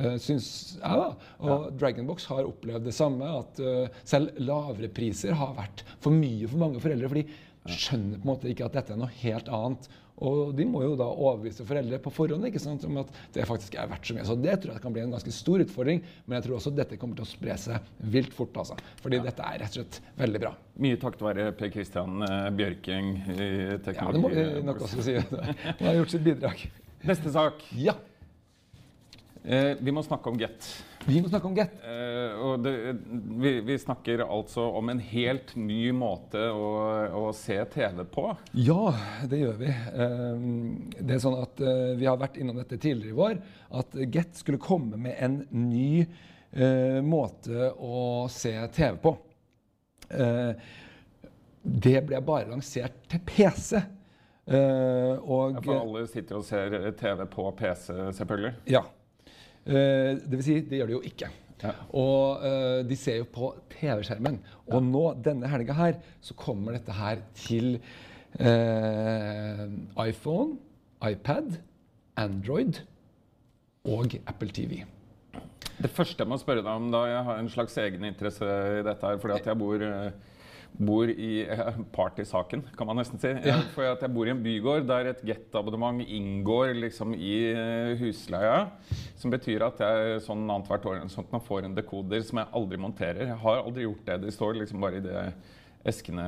uh, 0.00 0.16
syns 0.18 0.48
jeg. 0.80 0.80
da. 0.82 1.12
Og 1.44 1.52
ja. 1.52 1.58
Dragonbox 1.84 2.26
har 2.30 2.48
opplevd 2.48 2.88
det 2.88 2.96
samme. 2.96 3.28
At 3.40 3.62
uh, 3.62 4.02
selv 4.02 4.34
lavere 4.42 4.90
priser 4.92 5.36
har 5.38 5.54
vært 5.58 5.84
for 6.02 6.14
mye 6.14 6.50
for 6.50 6.64
mange 6.64 6.82
foreldre. 6.82 7.10
For 7.12 7.20
de 7.20 7.76
skjønner 7.76 8.18
på 8.18 8.24
en 8.24 8.32
måte 8.32 8.50
ikke 8.50 8.66
at 8.66 8.78
dette 8.80 8.96
er 8.96 9.00
noe 9.00 9.20
helt 9.22 9.50
annet. 9.52 9.90
Og 10.20 10.50
de 10.56 10.66
må 10.68 10.82
jo 10.84 10.96
da 11.00 11.06
overbevise 11.08 11.64
foreldre 11.64 12.00
på 12.04 12.12
forhånd 12.12 12.44
ikke 12.50 12.60
sant, 12.60 12.84
om 12.84 12.98
at 13.00 13.12
det 13.32 13.46
faktisk 13.48 13.76
er 13.80 13.88
verdt 13.88 14.10
så 14.10 14.16
mye. 14.16 14.26
Så 14.28 14.36
det 14.36 14.58
tror 14.60 14.74
jeg 14.74 14.84
kan 14.84 14.94
bli 14.94 15.04
en 15.04 15.14
ganske 15.14 15.32
stor 15.32 15.64
utfordring, 15.64 16.02
men 16.26 16.36
jeg 16.36 16.46
tror 16.46 16.58
også 16.58 16.72
dette 16.76 16.98
kommer 17.00 17.16
til 17.16 17.24
å 17.24 17.30
spre 17.30 17.56
seg 17.60 17.88
vilt 18.12 18.36
fort. 18.36 18.52
altså. 18.60 18.76
Fordi 19.00 19.22
dette 19.24 19.46
er 19.46 19.62
rett 19.64 19.78
og 19.78 19.80
slett 19.80 20.00
veldig 20.20 20.42
bra. 20.44 20.52
Mye 20.80 21.00
takket 21.00 21.24
være 21.24 21.48
Per 21.56 21.72
Christian 21.72 22.26
eh, 22.26 22.50
Bjørking 22.56 23.10
i 23.32 23.48
teknologi. 23.84 23.96
Ja, 23.96 24.12
det 24.12 24.24
må 24.26 24.34
vi 24.34 24.66
nok 24.68 24.84
også 24.86 25.06
si. 25.08 25.16
Han 25.80 25.88
har 25.88 25.98
gjort 26.02 26.14
sitt 26.16 26.26
bidrag. 26.26 26.68
Neste 27.06 27.32
sak. 27.32 27.64
Ja, 27.76 27.94
Eh, 29.42 29.70
vi 29.80 29.88
må 29.90 30.02
snakke 30.04 30.28
om 30.28 30.36
Get. 30.36 30.66
vi 31.06 31.16
må 31.24 31.28
snakke 31.30 31.46
om 31.48 31.54
Get. 31.56 31.70
Eh, 31.80 32.40
og 32.44 32.58
det, 32.60 32.72
vi, 33.40 33.52
vi 33.64 33.76
snakker 33.80 34.20
altså 34.26 34.66
om 34.76 34.90
en 34.92 34.98
helt 35.00 35.54
ny 35.56 35.94
måte 35.96 36.42
å, 36.52 36.66
å 37.16 37.30
se 37.32 37.56
TV 37.72 38.02
på. 38.12 38.26
Ja, 38.52 38.90
det 39.32 39.38
gjør 39.40 39.56
vi. 39.62 39.70
Eh, 39.72 40.44
Det 41.00 41.14
er 41.16 41.22
sånn 41.24 41.38
at 41.40 41.62
eh, 41.64 41.94
Vi 41.96 42.04
har 42.10 42.20
vært 42.20 42.36
innom 42.36 42.60
dette 42.60 42.76
tidligere 42.76 43.14
i 43.14 43.16
vår. 43.16 43.40
At 43.80 43.96
Get 44.12 44.36
skulle 44.36 44.60
komme 44.60 45.00
med 45.00 45.16
en 45.24 45.38
ny 45.56 46.02
eh, 46.04 47.00
måte 47.00 47.70
å 47.80 48.26
se 48.28 48.52
TV 48.76 49.00
på. 49.00 49.14
Eh, 50.20 50.52
det 51.64 51.96
ble 52.12 52.20
bare 52.28 52.52
lansert 52.52 53.00
til 53.08 53.24
PC. 53.24 53.80
Eh, 54.50 55.14
og 55.22 55.54
Ja, 55.54 55.62
for 55.62 55.76
alle 55.78 56.06
sitter 56.10 56.40
og 56.40 56.44
ser 56.44 56.90
TV 56.98 57.26
på 57.30 57.46
PC, 57.58 57.86
selvfølgelig. 58.18 58.54
Ja. 58.70 58.82
Eh, 59.66 60.18
det 60.18 60.34
vil 60.38 60.44
si, 60.46 60.58
det 60.66 60.80
gjør 60.80 60.90
de 60.90 60.98
jo 60.98 61.04
ikke. 61.12 61.30
Ja. 61.60 61.74
Og 61.92 62.40
uh, 62.40 62.80
de 62.88 62.96
ser 62.96 63.18
jo 63.20 63.26
på 63.28 63.50
TV-skjermen. 63.74 64.38
Og 64.72 64.80
nå, 64.86 65.02
denne 65.20 65.50
helga 65.52 65.76
her, 65.76 65.98
så 66.24 66.32
kommer 66.38 66.78
dette 66.78 66.94
her 66.96 67.20
til 67.36 67.74
uh, 68.40 69.66
iPhone, 70.06 70.56
iPad, 71.04 71.58
Android 72.16 72.80
og 73.84 74.16
Apple 74.26 74.50
TV. 74.56 74.82
Det 75.80 75.88
første 75.88 76.20
jeg 76.20 76.28
må 76.28 76.36
spørre 76.40 76.60
deg 76.64 76.72
om, 76.72 76.90
da 76.92 77.06
jeg 77.08 77.22
har 77.24 77.38
en 77.40 77.48
slags 77.48 77.76
egeninteresse 77.80 78.44
i 78.44 78.82
dette, 78.84 79.00
her, 79.00 79.20
fordi 79.20 79.38
at 79.38 79.46
jeg 79.48 79.56
bor, 79.60 79.80
eh, 79.80 80.29
bor 80.78 81.10
i 81.10 81.42
eh, 81.44 81.78
part 81.92 82.18
i 82.22 82.24
saken, 82.24 82.62
kan 82.76 82.88
man 82.88 83.00
nesten 83.00 83.20
si. 83.20 83.32
Ja. 83.46 83.58
For 83.74 83.88
at 83.88 84.02
jeg 84.04 84.12
bor 84.14 84.28
i 84.28 84.32
en 84.32 84.42
bygård 84.44 84.88
der 84.88 85.12
et 85.12 85.22
Get-abonnement 85.26 86.02
inngår 86.06 86.74
liksom 86.78 87.14
i 87.16 87.34
eh, 87.52 87.94
husleia. 88.00 88.70
Som 89.20 89.34
betyr 89.34 89.66
at 89.66 89.82
jeg 89.84 90.20
sånn 90.26 90.46
annethvert 90.46 90.88
år 90.88 91.06
sånt, 91.12 91.32
får 91.46 91.68
en 91.68 91.76
dekoder 91.76 92.24
som 92.26 92.42
jeg 92.42 92.52
aldri 92.60 92.80
monterer. 92.80 93.26
Jeg 93.32 93.40
har 93.44 93.64
aldri 93.64 93.88
gjort 93.88 94.06
det. 94.08 94.20
De 94.24 94.34
står 94.34 94.60
liksom 94.60 94.84
bare 94.84 95.00
i 95.00 95.04
det 95.04 95.24
eskene 95.88 96.24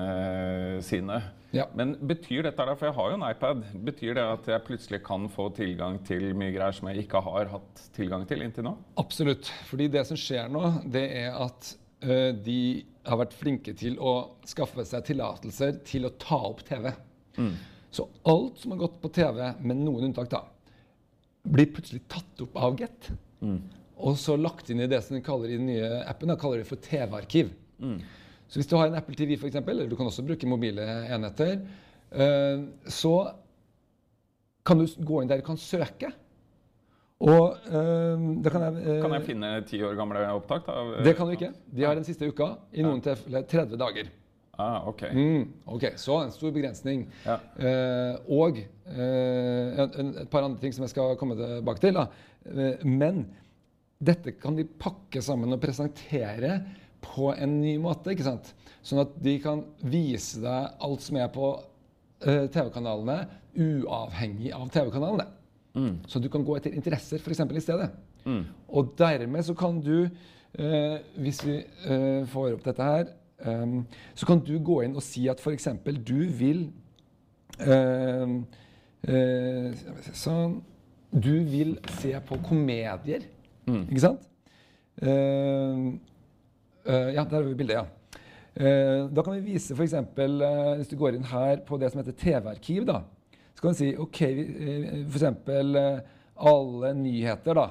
sine. 0.84 1.18
Ja. 1.52 1.66
Men 1.76 1.94
betyr 2.00 2.46
dette, 2.46 2.64
da, 2.64 2.74
for 2.78 2.88
jeg 2.88 2.96
har 2.96 3.10
jo 3.12 3.18
en 3.18 3.26
iPad, 3.28 3.66
betyr 3.84 4.16
det 4.16 4.24
at 4.24 4.48
jeg 4.48 4.64
plutselig 4.64 5.02
kan 5.04 5.28
få 5.32 5.50
tilgang 5.56 5.98
til 6.08 6.30
mye 6.38 6.54
greier 6.54 6.76
som 6.76 6.88
jeg 6.88 7.04
ikke 7.04 7.20
har 7.26 7.52
hatt 7.52 7.84
tilgang 7.96 8.24
til 8.28 8.44
inntil 8.44 8.64
nå? 8.70 8.74
Absolutt. 9.00 9.52
Fordi 9.68 9.90
det 9.92 10.06
som 10.08 10.18
skjer 10.20 10.48
nå, 10.52 10.64
det 10.88 11.04
er 11.20 11.36
at 11.36 11.74
de 12.02 12.58
har 13.06 13.18
vært 13.18 13.34
flinke 13.34 13.72
til 13.78 13.96
å 14.02 14.12
skaffe 14.46 14.84
seg 14.86 15.04
tillatelser 15.06 15.76
til 15.86 16.06
å 16.06 16.14
ta 16.22 16.38
opp 16.48 16.62
TV. 16.66 16.90
Så 17.92 18.06
alt 18.30 18.58
som 18.62 18.72
har 18.74 18.78
gått 18.84 19.00
på 19.02 19.10
TV, 19.12 19.40
med 19.60 19.82
noen 19.82 20.08
unntak, 20.08 20.30
da, 20.32 20.44
blir 21.42 21.68
plutselig 21.74 22.02
tatt 22.08 22.40
opp 22.44 22.56
av 22.56 22.78
Get. 22.78 23.10
Og 24.02 24.16
så 24.18 24.36
lagt 24.38 24.70
inn 24.70 24.80
i 24.82 24.88
det 24.90 25.02
som 25.04 25.14
de 25.16 25.22
kaller 25.22 25.50
i 25.52 25.58
den 25.58 25.68
nye 25.68 26.02
appen, 26.08 26.30
da 26.32 26.38
kaller 26.40 26.62
de 26.62 26.68
for 26.68 26.80
TV-arkiv. 26.82 27.52
Så 28.48 28.60
hvis 28.60 28.68
du 28.70 28.76
har 28.76 28.88
en 28.90 28.96
Apple 28.98 29.14
TV, 29.16 29.36
for 29.36 29.48
eksempel, 29.48 29.78
eller 29.78 29.90
du 29.90 29.96
kan 29.96 30.06
også 30.10 30.24
bruke 30.26 30.48
mobile 30.50 30.84
enheter, 31.14 31.60
eh, 32.12 32.64
så 32.86 33.14
kan 34.64 34.78
du 34.78 34.86
gå 35.02 35.22
inn 35.22 35.30
der 35.30 35.40
du 35.42 35.46
kan 35.46 35.58
søke. 35.58 36.12
Og 37.22 37.68
eh, 37.70 38.24
da 38.42 38.50
kan 38.50 38.64
jeg, 38.66 38.82
eh, 38.82 38.98
Kan 39.04 39.14
jeg 39.14 39.26
finne 39.28 39.52
ti 39.68 39.78
år 39.86 39.94
gamle 39.98 40.24
opptak? 40.32 40.66
Da? 40.66 41.04
Det 41.06 41.14
kan 41.18 41.30
du 41.30 41.36
ikke. 41.36 41.52
De 41.70 41.86
har 41.86 41.94
den 41.98 42.06
siste 42.06 42.26
uka. 42.26 42.56
I 42.74 42.82
noen 42.82 43.02
tilfeller 43.04 43.46
30 43.46 43.78
dager. 43.80 44.10
Ah, 44.60 44.82
ok. 44.90 45.06
Mm, 45.16 45.44
ok, 45.74 45.86
Så 45.96 46.18
en 46.20 46.34
stor 46.34 46.52
begrensning. 46.52 47.06
Ja. 47.24 47.38
Uh, 47.56 48.42
og 48.42 48.58
uh, 48.60 49.86
en, 49.86 50.12
et 50.20 50.28
par 50.30 50.44
andre 50.44 50.60
ting 50.60 50.74
som 50.76 50.84
jeg 50.84 50.92
skal 50.92 51.16
komme 51.18 51.38
tilbake 51.38 51.82
til. 51.82 51.96
Eh, 52.44 52.84
men 52.84 53.24
dette 54.02 54.34
kan 54.40 54.56
de 54.58 54.66
pakke 54.66 55.22
sammen 55.22 55.54
og 55.54 55.60
presentere 55.62 56.58
på 57.02 57.32
en 57.34 57.60
ny 57.60 57.76
måte. 57.82 58.12
ikke 58.12 58.26
sant? 58.26 58.52
Sånn 58.82 59.02
at 59.04 59.14
de 59.22 59.36
kan 59.42 59.62
vise 59.86 60.42
deg 60.42 60.82
alt 60.82 61.04
som 61.04 61.18
er 61.22 61.30
på 61.34 61.52
eh, 62.26 62.48
TV-kanalene, 62.50 63.20
uavhengig 63.52 64.52
av 64.56 64.70
TV-kanalene. 64.74 65.28
Så 66.06 66.20
du 66.20 66.28
kan 66.28 66.44
gå 66.44 66.56
etter 66.56 66.74
interesser 66.76 67.22
for 67.22 67.32
eksempel, 67.32 67.56
i 67.56 67.64
stedet. 67.64 67.90
Og 68.68 68.94
dermed 68.98 69.42
så 69.46 69.54
kan 69.54 69.80
du, 69.80 70.08
eh, 70.54 70.98
hvis 71.16 71.44
vi 71.46 71.58
eh, 71.88 72.26
får 72.28 72.56
opp 72.56 72.64
dette 72.64 72.88
her, 72.88 73.06
eh, 73.40 73.78
så 74.14 74.26
kan 74.26 74.42
du 74.44 74.58
gå 74.58 74.82
inn 74.84 74.96
og 74.96 75.02
si 75.02 75.28
at 75.28 75.40
f.eks. 75.40 75.68
du 76.04 76.18
vil 76.28 76.66
eh, 77.60 78.36
eh, 79.08 79.80
Sånn 80.12 80.60
Du 81.12 81.34
vil 81.44 81.74
se 82.00 82.14
på 82.24 82.38
komedier, 82.40 83.26
ikke 83.68 84.00
sant? 84.00 84.22
Eh, 85.02 85.82
eh, 86.86 87.10
ja, 87.12 87.24
der 87.24 87.36
har 87.36 87.44
vi 87.48 87.58
bildet, 87.58 87.82
ja. 87.82 88.18
Eh, 88.54 89.08
da 89.12 89.22
kan 89.24 89.36
vi 89.36 89.52
vise 89.54 89.74
f.eks. 89.76 89.94
Uh, 90.16 90.76
hvis 90.76 90.88
du 90.88 90.96
går 91.00 91.16
inn 91.16 91.28
her 91.28 91.62
på 91.68 91.78
det 91.80 91.90
som 91.92 92.00
heter 92.02 92.16
TV-arkiv, 92.16 92.84
da, 92.88 93.02
så 93.62 93.68
kan 93.68 93.76
vi 93.76 93.78
si 93.78 93.96
OK, 94.02 94.20
eh, 94.26 94.86
eksempel 95.06 95.76
eh, 95.78 95.98
alle 96.42 96.88
nyheter, 96.98 97.54
da. 97.54 97.68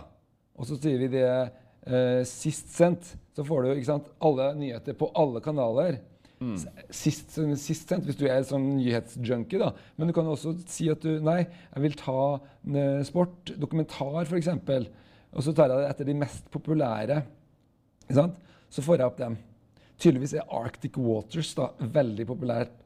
Og 0.56 0.70
så 0.70 0.78
sier 0.80 1.02
vi 1.02 1.10
det 1.12 1.26
eh, 1.28 2.22
sist 2.30 2.72
sendt. 2.72 3.10
Så 3.36 3.44
får 3.44 3.66
du 3.66 3.84
sant, 3.84 4.08
alle 4.24 4.54
nyheter 4.56 4.96
på 4.96 5.10
alle 5.20 5.42
kanaler. 5.44 5.98
Mm. 6.40 6.56
Sist, 6.96 7.36
sist 7.60 7.92
sendt, 7.92 8.08
hvis 8.08 8.22
du 8.22 8.24
er 8.30 8.40
sånn 8.48 8.70
nyhetsjunkie, 8.78 9.60
da. 9.60 9.74
Men 10.00 10.08
du 10.08 10.16
kan 10.16 10.32
også 10.32 10.56
si 10.72 10.88
at 10.94 11.04
du 11.04 11.20
Nei, 11.28 11.42
jeg 11.44 11.84
vil 11.84 12.00
ta 12.00 12.18
eh, 12.40 13.04
sport, 13.12 13.52
dokumentar 13.60 14.24
f.eks. 14.24 14.48
Og 15.36 15.44
så 15.44 15.52
tar 15.52 15.74
jeg 15.74 15.84
det 15.84 15.92
etter 15.92 16.08
de 16.08 16.20
mest 16.24 16.48
populære. 16.56 17.20
Så 18.08 18.80
får 18.80 19.04
jeg 19.04 19.12
opp 19.12 19.20
dem. 19.20 19.36
Tydeligvis 20.00 20.40
er 20.40 20.56
Arctic 20.56 20.96
Waters 20.96 21.52
da, 21.60 21.74
veldig 22.00 22.32
populært. 22.32 22.80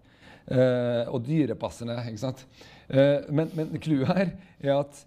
Eh, 0.52 1.04
og 1.10 1.26
dyrepassende. 1.26 1.98
ikke 2.10 2.24
sant? 2.24 2.46
Eh, 2.90 3.28
men 3.30 3.52
men 3.56 3.76
clouet 3.82 4.08
her 4.12 4.34
er 4.62 4.74
at 4.80 5.06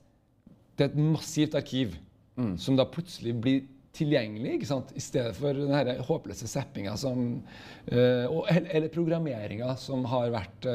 det 0.78 0.86
er 0.86 0.92
et 0.92 1.02
massivt 1.02 1.58
arkiv 1.58 1.96
som 2.62 2.76
da 2.78 2.84
plutselig 2.86 3.32
blir 3.34 3.64
tilgjengelig, 3.98 4.52
ikke 4.54 4.66
sant? 4.68 4.92
i 4.94 5.02
stedet 5.02 5.34
for 5.34 5.56
den 5.56 5.72
her 5.74 5.88
håpløse 6.06 6.46
zappinga 6.46 6.92
som 6.96 7.40
eh, 7.90 8.26
og, 8.30 8.46
Eller 8.46 8.92
programmeringa 8.94 9.72
som 9.76 10.04
har 10.06 10.30
vært 10.30 10.68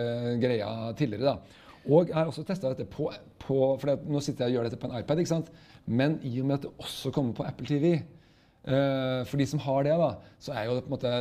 greia 0.44 0.92
tidligere. 1.00 1.32
da. 1.32 1.62
Og 1.92 2.10
jeg 2.10 2.16
har 2.16 2.28
også 2.30 2.44
testa 2.48 2.72
dette 2.72 2.88
på, 2.88 3.10
på 3.44 3.60
for 3.80 4.04
Nå 4.08 4.22
sitter 4.24 4.48
jeg 4.48 4.54
og 4.54 4.58
gjør 4.58 4.70
dette 4.70 4.80
på 4.80 4.90
en 4.90 4.98
iPad, 5.00 5.24
ikke 5.24 5.36
sant? 5.36 5.54
men 5.86 6.20
i 6.24 6.38
og 6.40 6.48
med 6.48 6.62
at 6.62 6.66
det 6.66 6.72
også 6.80 7.12
kommer 7.12 7.36
på 7.36 7.44
Apple 7.44 7.68
TV 7.68 7.88
eh, 7.94 9.24
For 9.28 9.40
de 9.40 9.48
som 9.50 9.60
har 9.66 9.84
det, 9.84 9.96
da, 10.00 10.12
så 10.40 10.54
er 10.56 10.70
jo 10.70 10.78
det 10.78 10.86
på 10.86 10.92
en 10.92 10.96
måte 10.96 11.12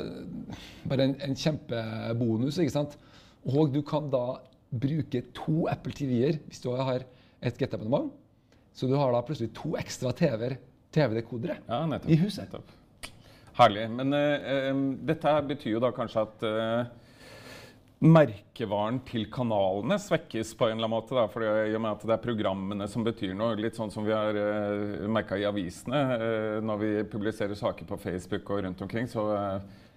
bare 0.91 1.09
en, 1.09 1.17
en 1.27 1.39
kjempebonus. 1.39 2.61
ikke 2.63 2.75
sant? 2.77 2.95
Og 3.49 3.73
du 3.75 3.81
kan 3.87 4.11
da 4.13 4.41
bruke 4.73 5.25
to 5.37 5.67
Apple 5.71 5.93
TV-er 5.97 6.39
hvis 6.47 6.63
du 6.63 6.71
har 6.77 7.05
et 7.43 7.59
GT-abonnement. 7.59 8.13
Så 8.73 8.89
du 8.89 8.95
har 8.97 9.13
da 9.13 9.21
plutselig 9.27 9.53
to 9.57 9.75
ekstra 9.77 10.15
TV-er, 10.17 10.57
TV-dekodere 10.93 11.59
Ja, 11.69 11.85
i 12.09 12.17
huset. 12.21 12.49
Nettopp. 12.49 12.73
Herlig. 13.59 13.85
Men 13.93 14.17
uh, 14.17 14.83
dette 15.05 15.37
betyr 15.49 15.75
jo 15.75 15.83
da 15.83 15.91
kanskje 15.93 16.25
at 16.25 16.45
uh, 16.47 17.03
merkevaren 18.03 19.03
til 19.07 19.29
kanalene 19.31 19.99
svekkes 20.01 20.55
på 20.59 20.71
en 20.71 20.79
eller 20.79 20.89
annen 20.89 20.95
måte. 20.95 21.17
Da, 21.19 21.27
for 21.33 21.45
I 21.45 21.75
og 21.77 21.85
med 21.85 21.93
at 21.93 22.07
det 22.09 22.17
er 22.17 22.25
programmene 22.25 22.89
som 22.89 23.05
betyr 23.05 23.37
noe. 23.37 23.59
Litt 23.61 23.77
sånn 23.77 23.93
som 23.93 24.09
vi 24.09 24.17
har 24.17 24.39
uh, 24.39 25.05
merka 25.13 25.37
i 25.37 25.45
avisene. 25.49 26.03
Uh, 26.17 26.59
når 26.65 26.81
vi 26.81 26.93
publiserer 27.13 27.59
saker 27.59 27.89
på 27.89 28.01
Facebook 28.01 28.55
og 28.55 28.65
rundt 28.65 28.85
omkring, 28.89 29.11
så 29.11 29.29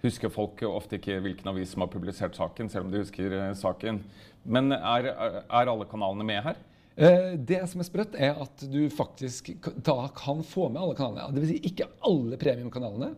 husker 0.06 0.32
folk 0.32 0.62
ofte 0.68 1.00
ikke 1.00 1.18
hvilken 1.24 1.50
avis 1.52 1.74
som 1.74 1.84
har 1.84 1.92
publisert 1.92 2.38
saken, 2.38 2.70
selv 2.72 2.88
om 2.88 2.94
de 2.94 3.02
husker 3.02 3.34
eh, 3.36 3.52
saken. 3.58 4.00
Men 4.46 4.72
er, 4.76 5.10
er 5.12 5.72
alle 5.72 5.88
kanalene 5.90 6.26
med 6.26 6.42
her? 6.46 6.62
Eh, 6.96 7.34
det 7.36 7.60
som 7.68 7.82
er 7.82 7.88
sprøtt, 7.88 8.16
er 8.16 8.38
at 8.40 8.62
du 8.72 8.86
faktisk 8.92 9.52
da 9.84 9.98
kan 10.16 10.40
få 10.46 10.70
med 10.70 10.80
alle 10.80 10.96
kanalene. 10.96 11.42
Vil 11.42 11.52
si 11.52 11.60
ikke 11.72 11.90
alle 12.08 12.38
premiumkanalene. 12.40 13.12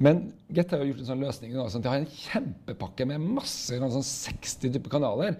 Men 0.00 0.20
Get 0.48 0.70
har 0.72 0.80
jo 0.80 0.92
gjort 0.94 1.02
en 1.02 1.08
sånn 1.10 1.20
løsning 1.20 1.50
nå, 1.52 1.66
sånn 1.68 1.82
at 1.82 1.84
de 1.84 1.90
har 1.92 2.00
en 2.00 2.12
kjempepakke 2.14 3.04
med 3.10 3.24
masse 3.36 3.76
sånn 3.76 4.06
60 4.06 4.72
typer 4.72 4.94
kanaler 4.94 5.34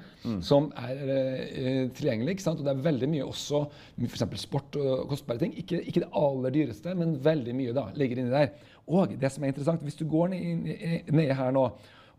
som 0.44 0.68
er 0.76 1.00
eh, 1.14 1.86
tilgjengelig. 1.96 2.34
ikke 2.36 2.44
sant? 2.44 2.60
Og 2.60 2.68
det 2.68 2.74
er 2.74 2.82
veldig 2.84 3.08
mye 3.08 3.24
også 3.24 3.62
f.eks. 4.04 4.26
sport 4.42 4.76
og 4.82 5.06
kostbare 5.14 5.40
ting. 5.40 5.54
Ikke, 5.62 5.80
ikke 5.80 6.04
det 6.04 6.10
aller 6.20 6.52
dyreste, 6.58 6.92
men 6.98 7.16
veldig 7.24 7.56
mye 7.56 7.76
da 7.76 7.86
ligger 7.96 8.20
inni 8.20 8.34
der. 8.34 8.52
Og 8.88 9.14
det 9.20 9.30
som 9.32 9.44
er 9.44 9.52
interessant, 9.52 9.82
hvis 9.84 9.98
du 9.98 10.06
går 10.08 10.32
ned, 10.32 10.70
ned 11.12 11.34
her 11.36 11.50
nå 11.54 11.66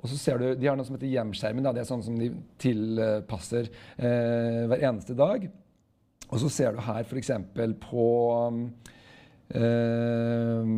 Og 0.01 0.09
så 0.09 0.17
ser 0.17 0.37
du, 0.41 0.45
De 0.57 0.65
har 0.67 0.77
noe 0.77 0.85
som 0.87 0.95
heter 0.95 1.11
hjemskjermen. 1.11 1.63
Da. 1.63 1.73
Det 1.75 1.83
er 1.83 1.89
sånn 1.89 2.01
som 2.05 2.15
de 2.17 2.31
tilpasser 2.61 3.67
eh, 3.97 4.63
hver 4.69 4.85
eneste 4.89 5.13
dag. 5.17 5.45
Og 6.31 6.39
så 6.41 6.49
ser 6.49 6.73
du 6.73 6.81
her 6.81 7.03
f.eks. 7.05 7.29
på 7.83 8.07
eh, 9.53 10.71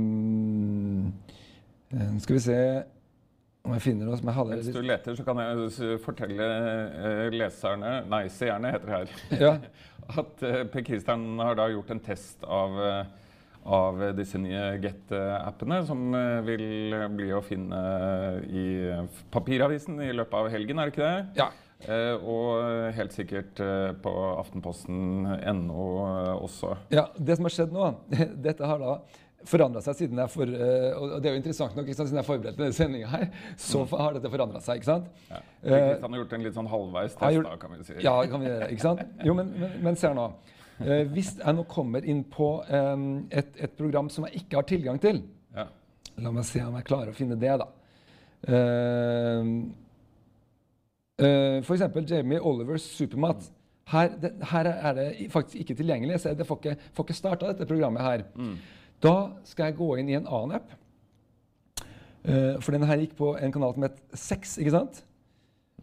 Skal 2.26 2.36
vi 2.36 2.44
se 2.44 2.60
om 3.64 3.72
jeg 3.78 3.84
finner 3.86 4.10
noe 4.10 4.18
som 4.20 4.28
jeg 4.28 4.36
hadde 4.36 4.56
Hvis 4.60 4.76
du 4.76 4.84
leter, 4.84 5.16
så 5.16 5.24
kan 5.24 5.40
jeg 5.40 6.00
fortelle 6.04 6.48
eh, 6.52 7.28
leserne, 7.32 7.94
nei, 8.12 8.26
seerne 8.34 8.74
heter 8.74 8.90
det 8.90 8.98
her, 8.98 9.14
Ja. 9.40 9.54
at 10.20 10.44
eh, 10.44 10.64
Per 10.68 10.84
Kristian 10.84 11.24
har 11.40 11.56
da 11.56 11.70
gjort 11.72 11.94
en 11.96 12.02
test 12.04 12.44
av, 12.44 12.76
eh, 12.84 13.06
av 13.66 14.00
disse 14.18 14.38
nye 14.42 14.78
Get-appene, 14.84 15.82
som 15.88 16.14
eh, 16.18 16.40
vil 16.48 16.96
bli 17.16 17.30
å 17.36 17.42
finne 17.46 17.80
i 18.50 18.64
eh, 18.92 19.04
papiravisen 19.32 20.02
i 20.04 20.12
løpet 20.16 20.40
av 20.42 20.50
helgen, 20.52 20.80
er 20.84 20.90
det 20.92 20.96
ikke 20.98 21.10
det? 21.12 21.44
ja. 21.44 21.52
Eh, 21.84 22.14
og 22.16 22.94
helt 22.96 23.12
sikkert 23.12 23.60
eh, 23.60 23.90
på 24.00 24.12
aftenposten.no 24.40 25.88
eh, 26.08 26.44
også. 26.44 26.78
Ja, 26.96 27.10
Det 27.18 27.36
som 27.36 27.48
har 27.50 27.54
skjedd 27.58 27.74
nå, 27.76 27.90
dette 28.48 28.70
har 28.70 28.80
da 28.80 28.94
forandra 29.44 29.82
seg 29.84 29.98
siden 30.00 30.22
jeg 30.24 30.32
for, 30.32 30.48
eh, 30.48 30.94
og 30.96 31.18
det 31.20 31.28
er 31.28 31.36
jo 31.36 31.42
interessant 31.42 31.76
nok, 31.76 31.84
ikke 31.90 31.98
sant, 32.00 32.08
siden 32.14 32.22
jeg 32.22 32.28
forberedte 32.30 32.62
denne 32.64 32.78
sendinga 32.78 33.10
her, 33.12 33.26
så 33.60 33.84
har 33.92 34.16
dette 34.16 34.32
forandra 34.32 34.62
seg. 34.64 34.80
ikke 34.80 34.88
sant? 34.94 35.10
Ja. 35.28 35.42
Eh, 35.60 35.74
Kristian 35.90 36.16
har 36.16 36.22
gjort 36.24 36.36
en 36.38 36.46
litt 36.48 36.56
sånn 36.62 36.72
halvveis 36.72 37.18
test, 37.20 37.44
da, 37.50 37.58
kan 37.60 37.76
vi 37.76 37.84
si. 37.90 37.98
Ja, 38.06 38.16
kan 38.32 38.46
vi 38.46 38.48
gjøre. 38.48 38.70
ikke 38.78 38.86
sant? 38.88 39.04
Jo, 39.28 39.36
men, 39.42 39.52
men, 39.60 39.76
men 39.90 40.00
se 40.00 40.14
nå. 40.16 40.30
Eh, 40.82 41.04
hvis 41.14 41.36
jeg 41.38 41.56
nå 41.56 41.64
kommer 41.70 42.06
inn 42.10 42.24
på 42.26 42.56
eh, 42.66 43.06
et, 43.40 43.56
et 43.68 43.78
program 43.78 44.10
som 44.10 44.26
jeg 44.28 44.44
ikke 44.44 44.60
har 44.60 44.68
tilgang 44.70 45.00
til 45.02 45.22
Ja. 45.54 45.68
La 46.24 46.32
meg 46.34 46.46
se 46.46 46.62
om 46.62 46.76
jeg 46.78 46.86
klarer 46.86 47.14
å 47.14 47.18
finne 47.18 47.38
det, 47.42 47.54
da. 47.62 47.68
Eh, 48.44 49.50
eh, 51.24 51.60
for 51.66 51.76
eksempel 51.76 52.06
Jamie 52.10 52.42
Olivers 52.42 52.86
Supermat. 52.98 53.50
Her, 53.90 54.14
det, 54.22 54.32
her 54.52 54.70
er 54.72 54.94
det 54.98 55.08
faktisk 55.34 55.60
ikke 55.62 55.78
tilgjengelig. 55.82 56.22
Så 56.22 56.32
Jeg 56.32 56.48
får 56.48 56.62
ikke, 56.62 56.76
får 56.94 57.08
ikke 57.08 57.18
starta 57.18 57.50
dette 57.52 57.68
programmet 57.70 58.06
her. 58.06 58.24
Da 59.04 59.16
skal 59.44 59.70
jeg 59.70 59.78
gå 59.82 59.90
inn 60.00 60.12
i 60.12 60.16
en 60.16 60.30
annen 60.30 60.56
app. 60.62 60.72
Uh, 62.24 62.56
for 62.64 62.72
den 62.72 62.86
her 62.88 63.02
gikk 63.02 63.18
på 63.20 63.34
en 63.36 63.52
kanal 63.52 63.74
som 63.76 63.84
het 63.84 63.98
Sex, 64.16 64.56
ikke 64.62 64.72
sant? 64.72 65.02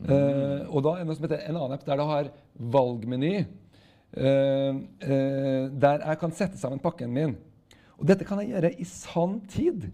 Uh, 0.00 0.64
og 0.72 0.80
da 0.86 0.94
er 0.94 1.02
det 1.02 1.10
noe 1.10 1.18
som 1.18 1.26
heter 1.26 1.42
en 1.44 1.58
annen 1.58 1.74
app 1.76 1.84
der 1.84 2.00
det 2.00 2.06
har 2.08 2.30
valgmeny. 2.76 3.34
Uh, 4.10 4.80
uh, 5.06 5.70
der 5.70 6.02
jeg 6.02 6.18
kan 6.18 6.32
sette 6.34 6.58
sammen 6.58 6.82
pakken 6.82 7.12
min. 7.14 7.36
Og 8.00 8.08
dette 8.08 8.26
kan 8.26 8.40
jeg 8.42 8.54
gjøre 8.54 8.72
i 8.80 8.86
sann 8.88 9.38
tid. 9.50 9.90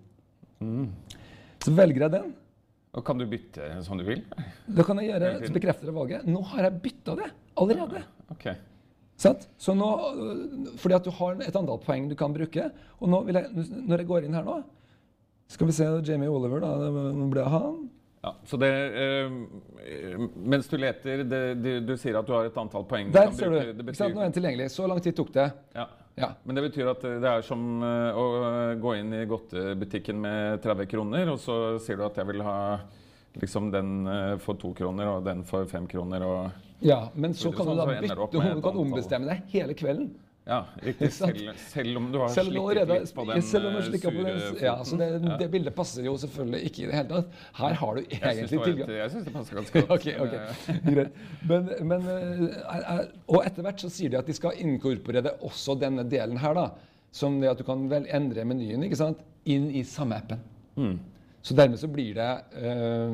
Så 1.63 1.75
velger 1.75 2.07
jeg 2.07 2.15
den. 2.15 2.31
Og 2.97 3.05
kan 3.05 3.19
du 3.21 3.27
bytte 3.29 3.67
som 3.85 3.99
du 4.01 4.07
vil? 4.07 4.23
Da 4.73 4.85
kan 4.87 5.03
jeg 5.03 5.11
gjøre, 5.11 5.33
så 5.43 5.53
bekrefter 5.53 5.91
jeg 5.91 5.97
valget. 5.97 6.29
Nå 6.31 6.41
har 6.53 6.69
jeg 6.69 6.81
bytta 6.87 7.17
det 7.19 7.29
allerede. 7.61 8.01
Ok. 8.33 8.47
Sant? 9.21 9.47
Så 9.61 9.75
nå, 9.77 9.91
øh, 10.13 10.79
fordi 10.81 10.97
at 10.97 11.05
du 11.05 11.13
har 11.19 11.37
et 11.41 11.57
antall 11.57 11.81
poeng 11.81 12.09
du 12.09 12.17
kan 12.17 12.33
bruke. 12.33 12.71
Og 13.01 13.11
nå 13.13 13.23
jeg, 13.33 13.51
når 13.73 14.03
jeg 14.03 14.09
går 14.09 14.27
inn 14.27 14.37
her 14.37 14.45
nå 14.45 14.63
Skal 15.49 15.69
vi 15.69 15.77
se 15.77 15.85
Jamie 16.03 16.29
Oliver, 16.29 16.59
da. 16.59 16.73
Det 16.89 17.29
ble 17.31 17.45
han. 17.47 17.77
Ja, 18.25 18.33
så 18.49 18.59
det, 18.59 18.71
eh, 19.03 20.25
mens 20.35 20.69
du 20.69 20.77
leter, 20.81 21.23
det, 21.29 21.43
du, 21.63 21.71
du 21.87 21.95
sier 22.01 22.17
at 22.19 22.27
du 22.27 22.33
har 22.35 22.49
et 22.49 22.57
antall 22.59 22.87
poeng 22.89 23.13
Der 23.15 23.31
ser 23.37 23.53
du. 23.53 23.61
Det 23.77 23.87
betyr... 23.87 24.11
Nå 24.11 24.23
er 24.23 24.31
den 24.31 24.37
tilgjengelig. 24.39 24.71
Så 24.75 24.89
lang 24.91 25.03
tid 25.05 25.17
tok 25.19 25.33
det. 25.37 25.51
ja. 25.77 25.87
Ja. 26.17 26.31
Men 26.49 26.57
det 26.57 26.63
betyr 26.71 26.89
at 26.89 27.03
det 27.05 27.29
er 27.29 27.43
som 27.45 27.83
eh, 27.85 28.17
å 28.17 28.23
gå 28.81 28.95
inn 28.97 29.11
i 29.13 29.27
godtebutikken 29.29 30.17
med 30.23 30.63
30 30.65 30.89
kroner, 30.89 31.29
og 31.29 31.37
så 31.43 31.57
sier 31.85 32.01
du 32.01 32.07
at 32.07 32.17
jeg 32.17 32.31
vil 32.31 32.41
ha 32.47 32.55
liksom 33.37 33.69
den 33.75 33.91
eh, 34.09 34.37
for 34.41 34.57
to 34.57 34.73
kroner 34.77 35.11
og 35.11 35.27
den 35.27 35.45
for 35.45 35.69
fem 35.69 35.85
kroner. 35.91 36.25
og... 36.25 36.63
Ja, 36.81 37.11
Men 37.15 37.37
så 37.37 37.51
det 37.53 37.59
kan 37.59 37.69
sånn, 37.69 37.77
du 37.77 37.83
da 37.83 37.87
det 37.91 37.99
bytte, 38.07 38.29
du 38.33 38.65
kan 38.65 38.81
ombestemme 38.81 39.29
deg 39.29 39.53
hele 39.53 39.77
kvelden. 39.77 40.09
Ja, 40.47 40.61
riktig. 40.79 41.09
Selv, 41.13 41.49
selv 41.59 41.97
om 41.99 42.05
du 42.13 42.21
har 42.23 42.29
Selv 42.31 42.55
om 42.55 42.69
slikket 42.71 42.91
litt 42.93 43.15
på 43.17 43.25
den 43.27 43.43
selv 43.43 43.67
om 43.67 43.73
du 43.75 43.81
eh, 43.83 44.05
på 44.05 44.27
den, 44.29 44.37
ja, 44.63 44.75
så 44.87 44.99
det, 45.01 45.09
ja. 45.17 45.39
det 45.41 45.49
bildet 45.51 45.75
passer 45.75 46.07
jo 46.07 46.13
selvfølgelig 46.23 46.69
ikke 46.69 46.85
i 46.85 46.87
det 46.87 46.95
hele 46.95 47.09
tatt. 47.11 47.41
Her 47.59 47.79
har 47.81 47.99
du 47.99 48.03
egentlig 48.05 48.47
tilgang. 48.53 48.93
jeg 48.95 49.11
synes 49.15 49.27
det 49.27 49.33
passer 49.35 49.59
ganske 49.59 49.83
godt. 49.83 49.91
okay, 49.97 50.15
okay. 50.23 50.39
greit. 50.95 51.19
Men, 51.51 51.73
men, 51.91 52.07
eh, 52.15 53.03
og 53.27 53.41
etter 53.43 53.67
hvert 53.67 53.83
så 53.83 53.91
sier 53.91 54.15
de 54.15 54.21
at 54.21 54.31
de 54.31 54.37
skal 54.39 54.63
inkorporere 54.63 55.35
også 55.51 55.75
denne 55.83 56.07
delen 56.07 56.39
her, 56.39 56.55
da. 56.55 56.69
Som 57.11 57.41
det 57.43 57.51
at 57.51 57.59
du 57.59 57.67
kan 57.67 57.83
vel 57.91 58.07
endre 58.15 58.47
menyen 58.47 58.87
ikke 58.87 59.03
sant? 59.03 59.27
inn 59.47 59.69
i 59.71 59.83
samme 59.87 60.17
appen. 60.19 60.41
Mm. 60.75 60.97
Så 61.47 61.55
dermed 61.55 61.79
så 61.79 61.87
blir 61.87 62.17
det 62.17 62.31
eh, 62.59 63.13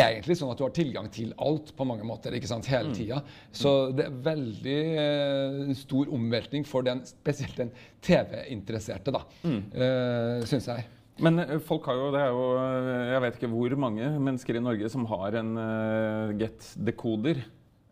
egentlig 0.00 0.36
sånn 0.38 0.52
at 0.52 0.60
du 0.60 0.64
har 0.64 0.72
tilgang 0.72 1.10
til 1.12 1.34
alt 1.44 1.74
på 1.76 1.86
mange 1.88 2.06
måter 2.08 2.32
ikke 2.38 2.48
sant, 2.48 2.64
Mm. 2.68 2.72
hele 2.72 2.94
tida. 2.96 3.18
Så 3.52 3.72
det 3.96 4.06
er 4.06 4.16
veldig 4.24 4.78
eh, 5.02 5.74
stor 5.76 6.08
omveltning 6.16 6.64
for 6.66 6.82
den, 6.86 7.02
spesielt 7.04 7.56
den 7.60 7.70
TV-interesserte, 8.00 9.12
da, 9.12 9.24
Mm. 9.44 9.60
Eh, 9.74 10.46
syns 10.48 10.66
jeg. 10.70 10.86
Men 11.20 11.38
eh, 11.42 11.58
folk 11.58 11.84
har 11.90 11.94
jo, 11.98 12.10
det 12.14 12.20
er 12.22 12.28
jo 12.30 12.42
eh, 12.56 13.12
Jeg 13.12 13.22
vet 13.22 13.38
ikke 13.38 13.50
hvor 13.52 13.76
mange 13.76 14.08
mennesker 14.18 14.56
i 14.56 14.62
Norge 14.62 14.88
som 14.88 15.04
har 15.10 15.34
en 15.40 15.56
uh, 15.58 16.32
Get-dekoder. 16.38 17.44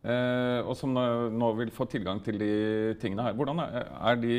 Uh, 0.07 0.63
og 0.63 0.77
som 0.79 0.93
nå, 0.95 1.03
nå 1.35 1.49
vil 1.59 1.73
få 1.75 1.85
tilgang 1.91 2.21
til 2.23 2.39
de 2.39 2.95
tingene 3.03 3.25
her. 3.27 3.35
Hvordan 3.35 3.59
er, 3.65 3.89
er 4.13 4.21
de 4.23 4.37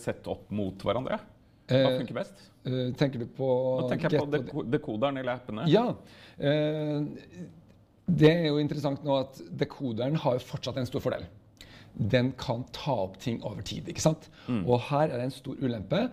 sett 0.00 0.24
opp 0.32 0.48
mot 0.50 0.80
hverandre? 0.80 1.18
Hva 1.68 1.78
Eh, 1.92 1.98
funker 2.00 2.14
best? 2.14 2.40
Eh, 2.66 2.92
tenker 2.98 3.18
du 3.22 3.26
på 3.26 3.48
Nå 3.80 3.88
tenker 3.90 4.10
jeg 4.10 4.46
på 4.50 4.62
dekoderen 4.70 5.16
eller 5.18 5.38
appene. 5.38 5.66
Ja. 5.70 5.94
eh, 6.38 7.02
det 8.12 8.30
er 8.32 8.48
jo 8.50 8.58
interessant 8.58 9.04
nå 9.06 9.14
at 9.20 9.38
dekoderen 9.56 10.16
har 10.16 10.34
jo 10.36 10.42
fortsatt 10.44 10.76
en 10.76 10.86
stor 10.86 11.00
fordel. 11.00 11.24
Den 11.94 12.32
kan 12.40 12.64
ta 12.72 12.92
opp 13.04 13.18
ting 13.22 13.40
over 13.44 13.62
tid. 13.62 13.88
ikke 13.88 14.00
sant? 14.02 14.28
Og 14.48 14.80
her 14.90 15.08
er 15.08 15.16
det 15.20 15.24
en 15.28 15.34
stor 15.34 15.54
ulempe. 15.62 16.10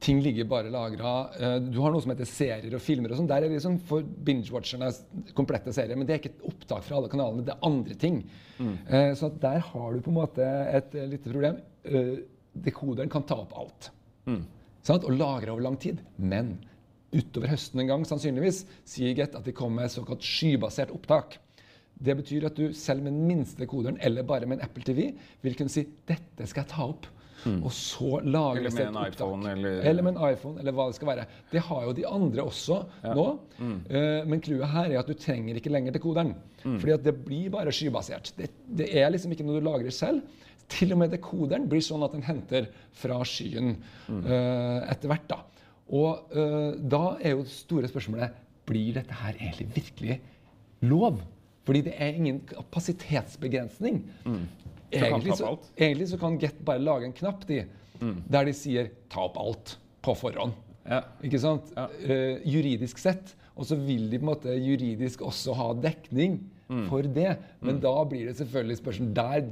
Ting 0.00 0.20
ligger 0.22 0.44
bare 0.48 0.70
lagra. 0.70 1.12
du 1.60 1.78
har 1.80 1.90
noe 1.92 2.00
som 2.02 2.10
heter 2.12 2.24
serier 2.28 2.74
og 2.74 2.80
filmer. 2.80 3.10
og 3.12 3.18
sånn. 3.18 3.26
Der 3.28 3.36
er 3.36 3.48
det 3.48 3.56
liksom 3.58 3.78
for 3.80 4.02
binge-watcherne 4.02 4.90
komplette 5.34 5.72
serier. 5.72 5.96
Men 5.96 6.06
det 6.06 6.14
er 6.14 6.18
ikke 6.22 6.34
et 6.36 6.46
opptak 6.50 6.84
fra 6.84 6.96
alle 6.96 7.08
kanalene. 7.08 7.44
Det 7.44 7.54
er 7.54 7.66
andre 7.68 7.94
ting. 7.94 8.22
Mm. 8.58 8.76
så 9.16 9.28
der 9.40 9.58
har 9.58 9.92
du 9.92 10.00
på 10.00 10.10
en 10.10 10.18
måte 10.22 10.42
et 10.72 10.94
lite 10.94 11.30
problem. 11.30 11.60
Dekoderen 12.54 13.10
kan 13.12 13.22
ta 13.28 13.34
opp 13.44 13.52
alt. 13.56 13.90
Sant? 14.86 15.06
Og 15.08 15.16
lagre 15.18 15.50
over 15.54 15.64
lang 15.66 15.78
tid. 15.82 15.98
Men 16.18 16.56
utover 17.16 17.50
høsten 17.54 17.80
en 17.82 17.90
gang 17.90 18.06
sannsynligvis 18.06 18.64
sier 18.86 19.14
Get 19.18 19.34
at 19.38 19.46
de 19.46 19.54
kommer 19.56 19.82
med 19.86 19.92
såkalt 19.94 20.24
skybasert 20.26 20.92
opptak. 20.94 21.38
Det 21.96 22.12
betyr 22.18 22.44
at 22.50 22.58
du 22.58 22.74
selv 22.76 23.02
med 23.06 23.14
den 23.16 23.26
minste 23.30 23.66
koderen 23.70 23.96
eller 24.04 24.26
bare 24.28 24.44
med 24.46 24.58
en 24.60 24.66
Apple 24.66 24.84
TV 24.84 25.06
vil 25.42 25.54
kunne 25.56 25.72
si 25.72 25.86
dette 26.08 26.44
skal 26.50 26.66
jeg 26.66 26.74
ta 26.74 26.88
opp. 26.92 27.06
Og 27.46 27.70
så 27.70 28.18
lagres 28.26 28.74
det 28.74 28.82
et 28.88 28.90
opptak. 28.90 29.14
iPhone, 29.14 29.46
eller- 29.52 29.82
eller 29.86 30.02
med 30.02 30.16
en 30.16 30.32
iPhone, 30.32 30.58
eller 30.58 30.72
hva 30.74 30.86
det 30.88 30.96
skal 30.96 31.08
være. 31.12 31.26
Det 31.52 31.60
har 31.62 31.84
jo 31.86 31.92
de 31.92 32.04
andre 32.08 32.42
også 32.42 32.78
nå. 33.14 33.26
Eh, 33.88 34.24
men 34.26 34.40
clouet 34.40 34.66
her 34.72 34.90
er 34.90 34.98
at 34.98 35.06
du 35.06 35.14
trenger 35.14 35.54
ikke 35.54 35.70
lenger 35.70 35.92
til 35.92 36.00
koderen. 36.02 36.34
Mm. 36.64 36.78
Fordi 36.80 36.92
at 36.92 37.04
det 37.04 37.14
blir 37.24 37.48
bare 37.50 37.70
skybasert. 37.70 38.32
Det, 38.36 38.50
det 38.66 38.88
er 38.96 39.10
liksom 39.14 39.30
ikke 39.32 39.44
noe 39.46 39.60
du 39.60 39.64
lagrer 39.68 39.90
selv. 39.94 40.22
Til 40.72 40.92
og 40.94 40.98
med 40.98 41.12
dekoderen 41.14 41.68
blir 41.70 41.82
sånn 41.84 42.02
at 42.06 42.14
den 42.16 42.24
henter 42.26 42.66
fra 42.96 43.20
skyen 43.28 43.76
eh, 44.08 44.80
etter 44.90 45.12
hvert. 45.12 45.28
da. 45.30 45.38
Og 45.94 46.32
uh, 46.34 46.72
da 46.82 47.16
er 47.22 47.36
jo 47.36 47.44
det 47.44 47.52
store 47.54 47.86
spørsmålet 47.86 48.34
blir 48.66 48.96
dette 48.96 49.14
her 49.14 49.36
egentlig 49.38 49.68
virkelig 49.76 50.16
lov. 50.90 51.20
Fordi 51.66 51.84
det 51.86 51.92
er 52.02 52.18
ingen 52.18 52.40
kapasitetsbegrensning. 52.50 54.00
Mm. 54.26 54.40
Egentlig, 54.90 55.36
så, 55.38 55.52
egentlig 55.78 56.08
så 56.10 56.18
kan 56.18 56.38
Get 56.42 56.58
bare 56.66 56.82
lage 56.82 57.06
en 57.06 57.14
knapp 57.14 57.46
de, 57.46 57.60
der 58.00 58.44
de 58.46 58.54
sier 58.54 58.90
'ta 59.10 59.28
opp 59.28 59.38
alt' 59.38 59.76
på 60.02 60.14
forhånd. 60.18 60.54
Ja. 60.86 61.00
Ikke 61.22 61.38
sant? 61.42 61.70
Ja. 61.76 61.86
Uh, 61.86 62.42
juridisk 62.42 62.98
sett. 62.98 63.36
Og 63.56 63.66
så 63.70 63.78
vil 63.78 64.10
de 64.10 64.18
på 64.18 64.26
en 64.26 64.32
måte 64.34 64.58
juridisk 64.58 65.22
også 65.22 65.54
ha 65.54 65.72
dekning 65.74 66.40
Mm. 66.68 66.88
for 66.90 67.02
det. 67.02 67.36
Men 67.62 67.78
da 67.78 67.92
blir 68.08 68.26
det 68.26 68.36
selvfølgelig 68.40 68.76
spørsmål 68.80 69.10
der 69.14 69.44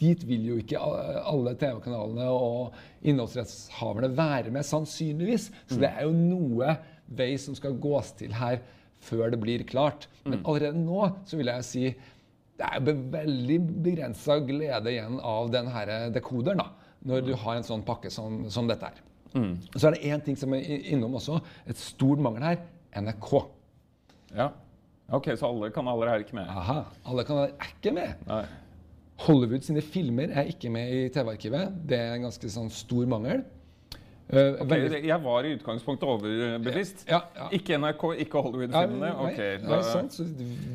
Dit 0.00 0.22
vil 0.24 0.46
jo 0.48 0.56
ikke 0.62 0.78
alle 0.80 1.52
TV-kanalene 1.60 2.26
og 2.32 2.72
innholdsrettshaverne 3.04 4.10
være 4.16 4.50
med, 4.54 4.64
sannsynligvis. 4.64 5.50
Så 5.68 5.76
Mm. 5.76 5.80
det 5.80 5.90
er 5.90 6.02
jo 6.06 6.12
noe 6.12 6.76
vei 7.08 7.36
som 7.36 7.54
skal 7.54 7.74
gås 7.78 8.12
til 8.16 8.32
her 8.32 8.60
før 9.00 9.30
det 9.30 9.40
blir 9.40 9.64
klart. 9.64 10.06
Mm. 10.24 10.30
Men 10.30 10.42
allerede 10.44 10.76
nå 10.84 11.12
så 11.26 11.36
vil 11.36 11.46
jeg 11.52 11.64
si 11.64 11.84
det 12.60 12.66
er 12.68 12.80
be 12.80 12.92
veldig 12.92 13.58
begrensa 13.82 14.38
glede 14.44 14.90
igjen 14.92 15.18
av 15.24 15.50
den 15.50 15.66
her 15.72 16.10
dekoderen 16.12 16.58
da, 16.58 16.66
når 17.04 17.22
du 17.24 17.34
har 17.34 17.56
en 17.56 17.62
sånn 17.64 17.82
pakke 17.84 18.10
som, 18.12 18.42
som 18.50 18.66
dette 18.68 18.84
her. 18.84 18.98
Mm. 19.34 19.54
Så 19.76 19.86
er 19.88 19.92
det 19.96 20.02
én 20.10 20.20
ting 20.24 20.36
som 20.36 20.52
er 20.54 20.60
innom 20.92 21.14
også. 21.16 21.40
Et 21.66 21.76
stort 21.76 22.18
mangel 22.18 22.42
her. 22.42 22.58
NRK. 23.00 23.46
ja. 24.36 24.50
Ok, 25.12 25.24
så 25.34 25.48
alle 25.48 25.70
kanaler 25.74 26.06
er 26.06 26.20
ikke 26.22 26.36
med? 26.36 26.46
Aha, 26.46 26.84
Alle 27.04 27.24
kanaler 27.26 27.48
er 27.58 27.70
ikke 27.74 27.92
med. 27.96 28.12
Nei. 28.28 28.44
Hollywood 29.26 29.64
sine 29.66 29.82
filmer 29.84 30.30
er 30.32 30.48
ikke 30.48 30.70
med 30.72 30.92
i 30.96 31.08
TV-arkivet. 31.12 31.74
Det 31.88 31.98
er 31.98 32.14
en 32.16 32.28
ganske 32.28 32.50
sånn 32.52 32.70
stor 32.72 33.08
mangel. 33.10 33.42
Uh, 34.30 34.54
Ok, 34.62 34.68
veldig- 34.70 35.04
jeg 35.08 35.22
var 35.24 35.42
i 35.42 35.56
utgangspunktet 35.56 36.06
overbevist. 36.06 37.00
Ja, 37.08 37.18
ja. 37.34 37.48
Ikke 37.50 37.74
NRK, 37.74 38.04
ikke 38.22 38.42
Hollywood-filmene. 38.44 39.00
nei, 39.00 39.32
okay, 39.32 39.56
da, 39.58 39.80
sant. 39.82 40.14
Så 40.14 40.22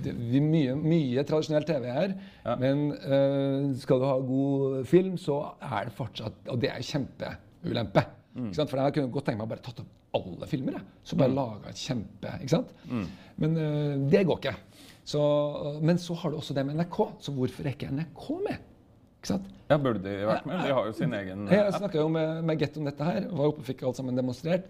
det, 0.03 0.11
vi, 0.11 0.41
mye, 0.43 0.75
mye 0.75 1.23
tradisjonell 1.23 1.63
TV 1.63 1.85
her. 1.87 2.15
Men 2.59 2.91
uh, 2.91 3.71
skal 3.79 4.03
du 4.03 4.05
ha 4.09 4.17
god 4.19 4.85
film, 4.91 5.15
så 5.17 5.39
er 5.63 5.87
det 5.87 5.95
fortsatt 5.95 6.51
Og 6.51 6.59
det 6.59 6.69
er 6.73 6.83
kjempeulempe. 6.83 8.03
Mm. 8.35 8.51
For 8.53 8.75
jeg 8.83 8.93
kunne 8.97 9.11
godt 9.15 9.29
tenke 9.29 9.39
meg 9.39 9.47
å 9.47 9.53
bare 9.55 9.63
tatt 9.63 9.79
opp 9.79 10.19
alle 10.19 10.47
filmer. 10.51 10.73
Jeg. 10.75 10.83
Så 11.07 11.15
bare 11.19 11.31
laga 11.35 11.71
et 11.71 11.79
kjempe 11.79 12.35
Ikke 12.41 12.51
sant? 12.57 12.75
Mm. 12.91 13.05
Men 13.39 13.55
uh, 13.55 14.09
det 14.11 14.25
går 14.27 14.41
ikke. 14.43 14.55
Så, 15.05 15.21
men 15.85 15.99
så 16.01 16.15
har 16.17 16.33
du 16.33 16.39
også 16.39 16.55
det 16.57 16.63
med 16.65 16.79
NRK. 16.79 16.97
Så 17.21 17.33
hvorfor 17.35 17.65
er 17.67 17.75
ikke 17.75 17.91
NRK 17.93 18.23
med? 18.47 18.63
Ikke 19.19 19.31
sant? 19.35 19.51
ja, 19.69 19.77
burde 19.81 20.01
de 20.05 20.15
vært 20.25 20.47
med? 20.49 20.59
De 20.65 20.73
har 20.73 20.87
jo 20.89 20.93
sin 20.97 21.13
egen 21.17 21.45
Jeg 21.49 21.67
app. 21.67 21.77
snakka 21.79 22.01
jo 22.01 22.09
med, 22.13 22.41
med 22.45 22.59
Get 22.61 22.77
om 22.81 22.89
dette 22.89 23.07
her. 23.07 23.29
Var 23.29 23.51
oppe 23.51 23.63
og 23.63 23.69
fikk 23.69 23.85
alt 23.85 23.99
sammen 23.99 24.17
demonstrert. 24.17 24.67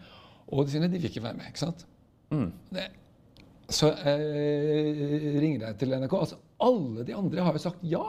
Og 0.52 0.68
de 0.68 0.76
sier 0.76 0.86
de 0.86 0.92
vil 1.00 1.08
ikke 1.10 1.24
være 1.24 1.40
med. 1.40 1.50
ikke 1.52 1.64
sant? 1.64 1.86
Mm. 2.36 2.50
Det, 2.76 2.86
så 3.74 3.90
eh, 3.96 5.40
ringer 5.42 5.68
jeg 5.70 5.80
til 5.82 5.96
NRK. 5.96 6.16
Altså, 6.20 6.40
alle 6.64 7.06
de 7.08 7.16
andre 7.18 7.48
har 7.48 7.56
jo 7.58 7.64
sagt 7.66 7.84
ja. 7.88 8.06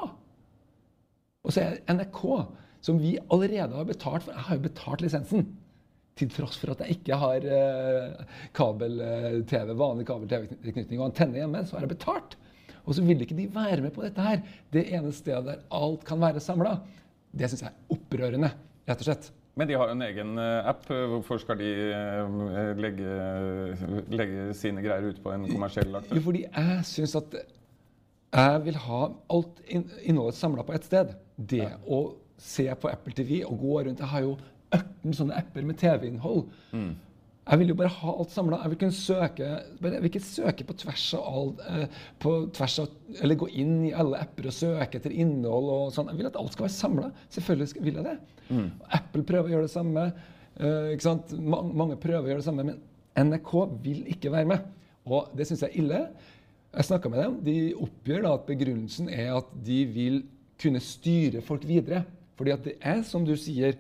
Og 1.47 1.55
så 1.55 1.63
er 1.63 1.79
NRK, 1.95 2.23
som 2.85 2.99
vi 3.03 3.17
allerede 3.31 3.79
har 3.79 3.87
betalt 3.87 4.27
for 4.27 4.35
Jeg 4.35 4.47
har 4.49 4.59
jo 4.59 4.67
betalt 4.67 5.05
lisensen. 5.07 5.47
Til 6.17 6.31
tross 6.33 6.57
for 6.57 6.73
at 6.73 6.81
jeg 6.85 6.97
ikke 6.97 7.17
har 7.21 7.45
eh, 7.45 8.37
kabel-TV, 8.57 9.73
vanlig 9.77 10.07
kabel-TV-tilknytning 10.09 11.01
og 11.01 11.11
antenne 11.11 11.43
hjemme, 11.43 11.61
så 11.69 11.77
har 11.77 11.85
jeg 11.85 11.93
betalt. 11.93 12.39
Og 12.87 12.97
så 12.97 13.05
vil 13.05 13.21
ikke 13.21 13.37
de 13.37 13.49
være 13.53 13.83
med 13.85 13.93
på 13.93 14.05
dette 14.07 14.25
her. 14.25 14.41
Det 14.73 14.87
ene 14.97 15.13
stedet 15.13 15.45
der 15.45 15.65
alt 15.77 16.07
kan 16.09 16.23
være 16.23 16.41
samla. 16.41 16.79
Det 17.37 17.51
syns 17.51 17.67
jeg 17.67 17.75
er 17.75 17.99
opprørende, 17.99 18.53
rett 18.89 19.03
og 19.05 19.11
slett. 19.11 19.29
Men 19.57 19.69
de 19.69 19.77
har 19.77 19.89
jo 19.89 19.97
en 19.97 20.07
egen 20.07 20.33
eh, 20.41 20.71
app. 20.73 20.89
Hvorfor 20.89 21.41
skal 21.41 21.61
de 21.61 21.71
eh, 21.97 22.73
legge, 22.81 23.13
legge 24.13 24.49
sine 24.57 24.85
greier 24.85 25.11
ut 25.11 25.21
på 25.25 25.33
en 25.33 25.47
kommersiell 25.49 26.01
aktør? 26.01 26.17
Jo, 26.17 26.25
fordi 26.31 26.47
jeg 26.47 26.83
syns 26.89 27.17
at 27.21 27.39
jeg 28.37 28.67
vil 28.67 28.77
ha 28.85 29.01
alt 29.33 29.63
innholdet 29.69 30.37
samla 30.37 30.65
på 30.67 30.75
ett 30.77 30.89
sted. 30.89 31.13
Det 31.37 31.71
å 31.89 32.03
se 32.41 32.67
på 32.77 32.89
Apple 32.93 33.17
TV 33.17 33.39
og 33.47 33.57
gå 33.61 33.79
rundt 33.87 34.03
Jeg 34.03 34.13
har 34.13 34.25
jo 34.27 34.37
18 34.77 35.17
sånne 35.19 35.37
apper 35.41 35.67
med 35.67 35.79
TV-innhold. 35.81 36.47
Jeg 37.47 37.61
vil 37.61 37.69
jo 37.71 37.77
bare 37.79 37.93
ha 37.95 38.13
alt 38.19 38.33
samla. 38.35 38.57
Jeg 38.65 38.73
vil 38.73 38.79
kunne 38.81 38.97
søke 38.97 39.47
Jeg 39.47 40.01
vil 40.03 40.09
ikke 40.09 40.23
søke 40.27 40.65
på 40.67 40.75
tvers 40.83 41.05
av 41.15 41.27
alt 41.31 41.61
eh, 41.71 41.85
på 42.23 42.33
tvers 42.57 42.79
av, 42.83 42.89
Eller 43.23 43.39
gå 43.39 43.47
inn 43.63 43.77
i 43.87 43.93
alle 43.95 44.19
apper 44.25 44.49
og 44.51 44.57
søke 44.57 44.99
etter 44.99 45.15
innhold 45.15 45.71
og 45.71 45.93
sånn. 45.95 46.11
Jeg 46.11 46.19
vil 46.19 46.27
at 46.33 46.39
alt 46.41 46.57
skal 46.57 46.67
være 46.67 46.75
samla. 46.75 47.13
Selvfølgelig 47.37 47.85
vil 47.87 48.01
jeg 48.01 48.09
det. 48.09 48.17
Apple 48.99 49.23
prøver 49.31 49.47
å 49.51 49.55
gjøre 49.55 49.69
det 49.69 49.75
samme. 49.77 50.07
eh, 50.59 50.91
ikke 50.97 51.07
sant? 51.07 51.37
Ma 51.39 51.63
mange 51.63 51.97
prøver 52.03 52.25
å 52.27 52.33
gjøre 52.33 52.43
det 52.43 52.49
samme, 52.49 52.67
men 52.67 52.83
NRK 53.31 53.53
vil 53.85 54.03
ikke 54.17 54.33
være 54.35 54.51
med. 54.51 54.67
Og 55.07 55.31
det 55.39 55.47
syns 55.47 55.63
jeg 55.63 55.71
er 55.71 55.81
ille. 55.85 56.01
Jeg 56.77 56.85
snakka 56.91 57.09
med 57.15 57.23
dem. 57.23 57.37
De 57.47 57.57
oppgjør 57.87 58.27
da 58.27 58.35
at 58.35 58.47
begrunnelsen 58.51 59.07
er 59.09 59.37
at 59.39 59.55
de 59.65 59.85
vil 59.95 60.19
kunne 60.61 60.83
styre 60.83 61.41
folk 61.47 61.63
videre. 61.69 62.03
Fordi 62.37 62.53
at 62.53 62.67
det 62.67 62.75
er, 62.83 63.05
som 63.07 63.23
du 63.25 63.37
sier, 63.39 63.79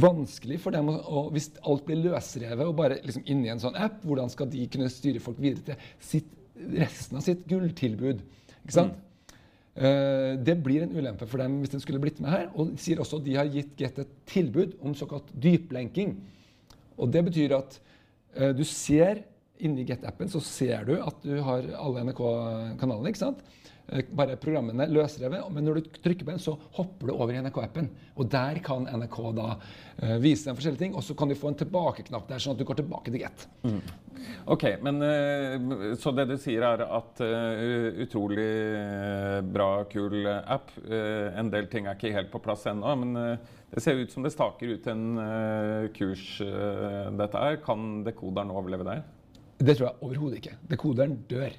vanskelig 0.00 0.60
for 0.62 0.76
dem 0.76 0.90
å, 0.92 1.26
Hvis 1.34 1.50
alt 1.66 1.86
blir 1.88 2.02
løsrevet 2.04 2.66
og 2.66 2.76
bare 2.78 3.00
liksom 3.04 3.24
inni 3.32 3.50
en 3.52 3.62
sånn 3.62 3.78
app, 3.80 4.02
hvordan 4.06 4.30
skal 4.32 4.50
de 4.52 4.66
kunne 4.72 4.92
styre 4.92 5.22
folk 5.22 5.40
videre 5.42 5.64
til 5.70 5.90
sitt, 6.12 6.30
resten 6.76 7.18
av 7.20 7.26
sitt 7.26 7.44
gulltilbud? 7.48 8.22
Ikke 8.62 8.76
sant? 8.76 8.96
Eh, 9.76 10.34
det 10.40 10.54
blir 10.64 10.86
en 10.86 10.94
ulempe 10.96 11.26
for 11.28 11.42
dem 11.42 11.58
hvis 11.60 11.74
de 11.74 11.82
skulle 11.82 12.00
blitt 12.00 12.20
med 12.24 12.32
her. 12.32 12.48
Og 12.54 12.72
de 12.72 12.80
sier 12.80 13.00
også 13.02 13.20
at 13.20 13.26
de 13.26 13.36
har 13.36 13.52
gitt 13.52 13.76
Get 13.76 14.00
et 14.00 14.12
tilbud 14.28 14.78
om 14.80 14.96
såkalt 14.96 15.28
dyplenking. 15.32 16.16
Og 16.96 17.12
det 17.12 17.26
betyr 17.26 17.52
at 17.58 17.76
uh, 18.40 18.52
du 18.56 18.64
ser 18.64 19.20
inni 19.60 19.84
Get-appen 19.88 20.30
så 20.32 20.40
ser 20.44 20.86
du 20.88 20.94
at 20.96 21.20
du 21.24 21.36
har 21.44 21.68
alle 21.76 22.04
NRK-kanalene. 22.08 23.12
ikke 23.12 23.20
sant? 23.20 23.42
Eh, 23.88 24.02
Bare 24.10 24.36
programmene 24.40 24.88
løsrevet. 24.90 25.46
Men 25.52 25.66
når 25.66 25.78
du 25.78 25.90
trykker 26.02 26.26
på 26.26 26.34
den, 26.34 26.42
så 26.42 26.56
hopper 26.78 27.10
du 27.10 27.14
over 27.14 27.34
i 27.34 27.42
NRK-appen. 27.42 27.90
Og 28.16 28.30
der 28.32 28.58
kan 28.64 28.88
NRK 28.90 29.18
da 29.36 29.50
uh, 29.56 30.16
vise 30.22 30.48
deg 30.48 30.58
forskjellige 30.58 30.82
ting. 30.82 30.96
Og 30.98 31.04
så 31.06 31.14
kan 31.18 31.30
du 31.30 31.36
få 31.38 31.52
en 31.52 31.60
tilbakeknapp 31.60 32.26
der, 32.30 32.42
sånn 32.42 32.56
at 32.56 32.62
du 32.62 32.66
går 32.66 32.80
tilbake 32.80 33.12
til 33.12 33.22
Get. 33.22 33.46
Ok, 34.50 34.64
men 34.82 34.98
uh, 35.04 35.92
Så 36.00 36.10
det 36.16 36.26
du 36.30 36.34
sier, 36.40 36.64
er 36.66 36.82
at 36.86 37.22
uh, 37.22 38.00
utrolig 38.02 38.48
bra, 39.52 39.70
kul 39.92 40.26
app. 40.26 40.72
En 40.86 41.52
del 41.52 41.70
ting 41.70 41.86
er 41.86 41.98
ikke 41.98 42.14
helt 42.16 42.32
på 42.32 42.42
plass 42.42 42.66
ennå, 42.70 42.94
men 43.02 43.38
det 43.70 43.82
ser 43.84 44.00
ut 44.00 44.12
som 44.12 44.24
det 44.24 44.32
staker 44.34 44.72
ut 44.74 44.86
en 44.90 45.04
kurs, 45.94 46.24
dette 46.40 47.44
her. 47.44 47.60
Kan 47.64 48.02
dekoderen 48.06 48.52
overleve 48.54 48.86
der? 48.88 49.04
Det 49.58 49.76
tror 49.76 49.88
jeg 49.88 50.04
overhodet 50.04 50.40
ikke. 50.40 50.56
Dekoderen 50.72 51.16
dør. 51.30 51.54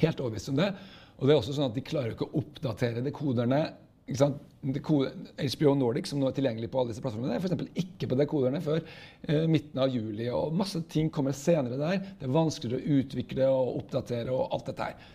Helt 0.00 0.20
overbevist 0.22 0.50
om 0.52 0.58
det. 0.58 0.72
Og 1.18 1.26
det 1.26 1.34
er 1.34 1.40
også 1.40 1.54
sånn 1.56 1.68
at 1.70 1.76
de 1.76 1.82
klarer 1.86 2.14
ikke 2.14 2.28
å 2.28 2.40
oppdatere 2.40 3.02
dekoderne. 3.02 3.62
Ikke 4.06 4.20
sant? 4.20 4.44
HBO 4.58 5.74
Nordic, 5.78 6.08
som 6.10 6.18
nå 6.18 6.30
er 6.30 6.34
tilgjengelig 6.34 6.70
på 6.72 6.80
alle 6.80 6.90
disse 6.90 7.02
plattformene, 7.02 7.36
er 7.36 7.42
f.eks. 7.42 7.68
ikke 7.82 8.08
på 8.10 8.18
dekoderne 8.18 8.60
før 8.62 8.80
eh, 8.80 9.44
midten 9.50 9.82
av 9.82 9.92
juli. 9.94 10.28
Og 10.34 10.54
masse 10.56 10.80
ting 10.90 11.10
kommer 11.14 11.36
senere 11.36 11.78
der. 11.78 12.00
Det 12.18 12.26
er 12.26 12.34
vanskeligere 12.34 12.80
å 12.80 13.02
utvikle 13.02 13.50
og 13.54 13.76
oppdatere 13.82 14.34
og 14.34 14.54
alt 14.56 14.70
dette 14.70 14.88
her. 14.88 15.10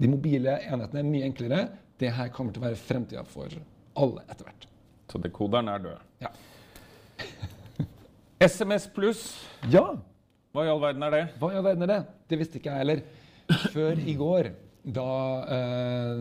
De 0.00 0.10
mobile 0.10 0.58
enhetene 0.66 1.04
er 1.04 1.08
mye 1.12 1.28
enklere. 1.28 1.62
Det 2.00 2.10
her 2.16 2.32
kommer 2.34 2.54
til 2.54 2.64
å 2.64 2.66
være 2.66 2.80
fremtida 2.80 3.24
for 3.28 3.52
alle 4.00 4.24
etter 4.26 4.48
hvert. 4.48 4.68
Så 5.12 5.20
dekoderen 5.22 5.70
er 5.70 5.84
død. 5.84 6.08
Ja. 6.24 6.32
SMS 8.44 8.88
pluss, 8.92 9.22
ja. 9.70 9.84
hva 10.52 10.64
i 10.66 10.72
all 10.72 10.82
verden 10.82 11.04
er 11.06 11.14
det? 11.14 11.24
Hva 11.40 11.52
i 11.52 11.60
all 11.60 11.64
verden 11.64 11.86
er 11.86 11.92
det? 11.92 12.00
Det 12.28 12.40
visste 12.40 12.58
ikke 12.58 12.72
jeg 12.72 12.82
heller. 12.82 13.04
Før 13.70 14.00
i 14.00 14.16
går, 14.18 14.50
da 14.84 15.44
eh, 15.56 16.18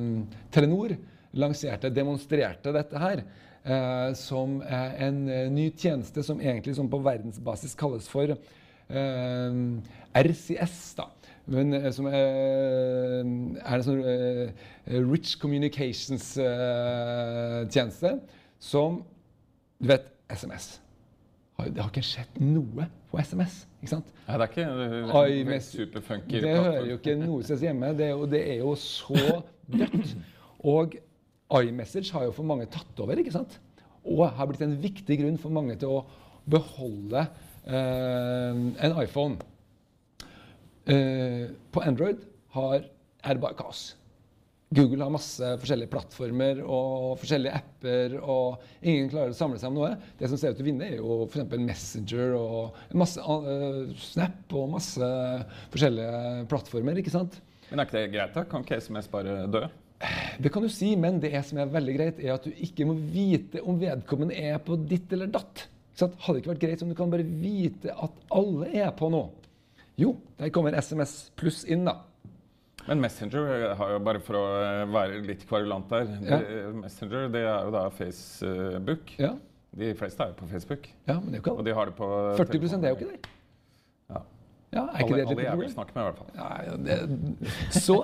Telenor 0.53 0.91
lanserte, 1.33 1.89
demonstrerte 1.93 2.71
dette 2.75 2.99
her, 3.01 3.23
eh, 3.63 4.13
som 4.15 4.61
en 4.61 5.29
eh, 5.29 5.51
ny 5.51 5.71
tjeneste 5.71 6.23
som 6.23 6.41
egentlig 6.41 6.75
som 6.77 6.89
på 6.89 6.99
verdensbasis 7.03 7.75
kalles 7.79 8.09
for 8.09 8.23
eh, 8.33 8.37
RCS. 10.13 10.95
da. 10.99 11.03
Men 11.45 11.73
eh, 11.75 11.91
som 11.91 12.05
er, 12.07 12.23
er 12.23 13.19
en 13.75 13.83
sånn 13.83 14.03
eh, 14.07 14.49
Rich 15.11 15.39
Communications-tjeneste 15.41 18.19
som 18.63 19.03
Du 19.83 19.87
vet, 19.89 20.05
SMS. 20.31 20.79
Det 21.59 21.81
har 21.81 21.89
ikke 21.91 22.03
skjedd 22.05 22.39
noe 22.41 22.87
på 23.11 23.17
SMS. 23.19 23.67
Ikke 23.83 23.91
sant? 23.91 24.11
Nei, 24.25 24.37
det 24.39 24.45
er 24.45 24.51
ikke 24.53 24.67
uh, 24.71 25.15
Oi, 25.19 25.43
men- 25.47 25.63
superfunky. 25.65 26.39
Det 26.41 26.53
hører 26.55 26.85
jo 26.87 26.99
ikke 27.01 27.17
noe 27.19 27.43
sted 27.43 27.65
hjemme. 27.67 27.91
Det 27.99 28.07
er, 28.07 28.13
jo, 28.15 28.27
det 28.31 28.41
er 28.55 28.61
jo 28.63 28.73
så 28.79 29.41
dødt. 29.73 30.13
Og 30.63 30.95
iMessage 31.59 32.13
har 32.15 32.23
jo 32.29 32.33
for 32.33 32.47
mange 32.47 32.69
tatt 32.71 32.99
over, 33.03 33.19
ikke 33.19 33.33
sant? 33.35 33.59
Og 34.07 34.23
har 34.35 34.47
blitt 34.49 34.63
en 34.63 34.77
viktig 34.83 35.17
grunn 35.19 35.39
for 35.39 35.53
mange 35.53 35.75
til 35.79 35.91
å 35.99 36.03
beholde 36.49 37.25
eh, 37.67 38.61
en 38.87 38.95
iPhone. 39.03 39.37
Eh, 40.87 41.51
på 41.71 41.83
Android 41.83 42.23
har, 42.55 42.87
er 43.23 43.37
det 43.37 43.43
bare 43.43 43.59
kaos. 43.59 43.93
Google 44.73 45.05
har 45.05 45.13
masse 45.13 45.49
forskjellige 45.61 45.91
plattformer 45.91 46.61
og 46.63 47.19
forskjellige 47.21 47.59
apper, 47.59 48.15
og 48.21 48.63
ingen 48.81 49.09
klarer 49.11 49.33
å 49.33 49.37
samle 49.37 49.59
seg 49.61 49.69
om 49.69 49.77
noe. 49.77 49.91
Det 50.17 50.29
som 50.31 50.39
ser 50.39 50.53
ut 50.53 50.57
til 50.59 50.65
å 50.65 50.69
vinne, 50.69 50.87
er 50.87 51.01
jo 51.01 51.17
f.eks. 51.27 51.55
Messenger 51.61 52.33
og 52.39 52.79
masse 52.97 53.21
uh, 53.21 53.91
Snap 54.01 54.55
og 54.57 54.71
masse 54.73 55.09
forskjellige 55.73 56.47
plattformer. 56.51 57.01
ikke 57.01 57.13
sant? 57.13 57.37
Men 57.69 57.83
er 57.83 57.89
ikke 57.89 57.99
det 57.99 58.13
greit, 58.15 58.33
da? 58.35 58.45
Kan 58.49 58.65
ikke 58.65 58.79
SMS 58.81 59.09
bare 59.11 59.43
dø? 59.51 59.65
Det 60.41 60.51
kan 60.51 60.65
du 60.65 60.71
si, 60.71 60.93
men 60.99 61.21
det 61.23 61.35
som 61.47 61.61
er 61.61 61.69
veldig 61.71 61.93
greit, 61.95 62.23
er 62.23 62.33
at 62.35 62.47
du 62.47 62.65
ikke 62.65 62.87
må 62.89 62.97
vite 62.97 63.61
om 63.61 63.77
vedkommende 63.79 64.35
er 64.35 64.57
på 64.63 64.77
ditt 64.89 65.13
eller 65.15 65.29
datt. 65.31 65.67
Så? 65.93 66.09
Hadde 66.25 66.39
det 66.39 66.43
ikke 66.43 66.53
vært 66.55 66.63
greit 66.65 66.83
om 66.83 66.89
du 66.91 66.97
kan 66.97 67.13
bare 67.13 67.27
vite 67.27 67.93
at 67.93 68.25
alle 68.33 68.71
er 68.73 68.89
på 68.97 69.11
noe? 69.13 69.29
Jo, 69.99 70.15
der 70.39 70.49
kommer 70.49 70.73
SMS 70.73 71.29
pluss 71.37 71.61
inn, 71.69 71.85
da. 71.85 71.99
Men 72.87 72.99
Messenger 72.99 73.75
har 73.79 73.93
jo 73.93 73.99
bare 74.03 74.19
for 74.23 74.39
å 74.39 74.43
eh, 74.59 74.83
være 74.91 75.21
litt 75.23 75.45
kvarulant 75.47 75.89
der 75.91 76.09
Ja. 76.19 76.39
det, 76.39 76.63
Messenger 76.81 77.29
det 77.31 77.43
er 77.47 77.67
jo 77.67 77.71
da 77.75 77.87
Facebook. 77.89 79.13
Ja, 79.19 79.35
De 79.73 79.93
fleste 79.97 80.23
er 80.23 80.33
jo 80.33 80.39
på 80.43 80.47
Facebook. 80.51 80.89
ja 81.07 81.19
men 81.19 81.31
det 81.31 81.39
er 81.39 81.41
jo 81.41 81.45
ikke 81.45 81.57
Og 81.57 81.65
de 81.65 81.73
har 81.73 81.85
det 81.85 81.95
på 81.95 82.09
40 82.37 82.83
er 82.83 82.89
jo 82.89 82.95
ikke 82.99 83.11
der. 83.13 83.29
Ja. 84.09 84.21
Ja, 84.73 84.81
er 84.89 85.03
ikke 85.03 85.05
Alle, 85.05 85.15
det 85.15 85.21
et 85.21 85.27
alle 85.27 85.35
lite 85.37 85.49
jeg 85.49 85.59
vil 85.59 85.71
snakke 85.71 85.91
med, 85.95 86.01
i 86.01 86.05
hvert 86.05 86.17
fall. 86.17 86.29
Ja, 86.35 86.49
ja, 86.65 86.75
det, 86.85 86.97
så 87.71 87.97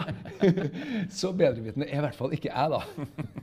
så 1.19 1.31
bedrevitende 1.33 1.87
er 1.89 1.97
i 1.97 2.03
hvert 2.05 2.15
fall 2.15 2.33
ikke 2.37 2.51
jeg, 2.53 2.69
da. 2.69 2.81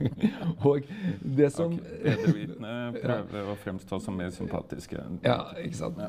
Og 0.69 0.91
det 1.37 1.51
som 1.53 1.73
okay. 1.75 2.15
Bedrevitende 2.15 2.75
prøver 3.01 3.51
å 3.51 3.57
fremstå 3.63 3.99
som 3.99 4.15
mer 4.15 4.31
sympatiske. 4.31 5.03
Ja, 5.27 5.41
ikke 5.59 5.75
sant. 5.75 5.99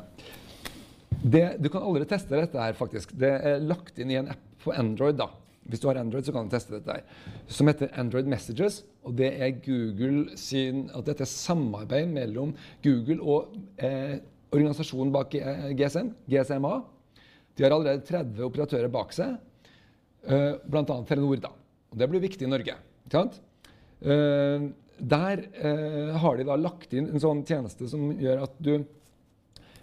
Det, 1.23 1.57
du 1.59 1.67
kan 1.71 1.83
aldri 1.83 2.05
teste 2.07 2.37
dette 2.37 2.59
her, 2.59 2.75
faktisk. 2.77 3.11
Det 3.19 3.29
er 3.29 3.63
lagt 3.63 3.99
inn 3.99 4.11
i 4.13 4.17
en 4.19 4.31
app 4.31 4.43
på 4.63 4.71
Android, 4.75 5.17
da. 5.19 5.27
hvis 5.69 5.81
du 5.83 5.87
har 5.89 5.99
Android, 5.99 6.25
så 6.25 6.33
kan 6.35 6.47
du 6.47 6.53
teste 6.53 6.77
dette 6.77 6.95
her. 6.95 7.03
Som 7.51 7.67
heter 7.67 7.91
Android 7.99 8.27
Messages. 8.31 8.81
Og 9.03 9.15
det 9.19 9.33
er 9.35 9.57
Google 9.65 10.37
sin 10.39 10.87
at 10.95 11.07
dette 11.07 11.25
er 11.25 11.31
samarbeid 11.31 12.09
mellom 12.11 12.53
Google 12.83 13.19
og 13.19 13.53
eh, 13.77 14.17
organisasjonen 14.55 15.11
bak 15.13 15.35
GSM, 15.77 16.13
GSMA. 16.29 16.73
De 17.55 17.65
har 17.65 17.75
allerede 17.75 18.05
30 18.07 18.45
operatører 18.47 18.91
bak 18.91 19.11
seg, 19.15 19.35
eh, 20.25 20.53
bl.a. 20.63 20.83
Telenor. 20.87 21.41
da. 21.43 21.51
Og 21.91 21.99
Det 21.99 22.09
blir 22.09 22.23
viktig 22.23 22.47
i 22.47 22.51
Norge. 22.51 22.77
ikke 23.05 23.19
sant? 23.19 23.41
Eh, 23.99 24.69
der 24.99 25.43
eh, 25.55 26.15
har 26.19 26.37
de 26.37 26.47
da 26.47 26.55
lagt 26.59 26.93
inn 26.93 27.07
en 27.07 27.23
sånn 27.23 27.43
tjeneste 27.47 27.87
som 27.91 28.09
gjør 28.19 28.43
at 28.47 28.55
du 28.59 28.73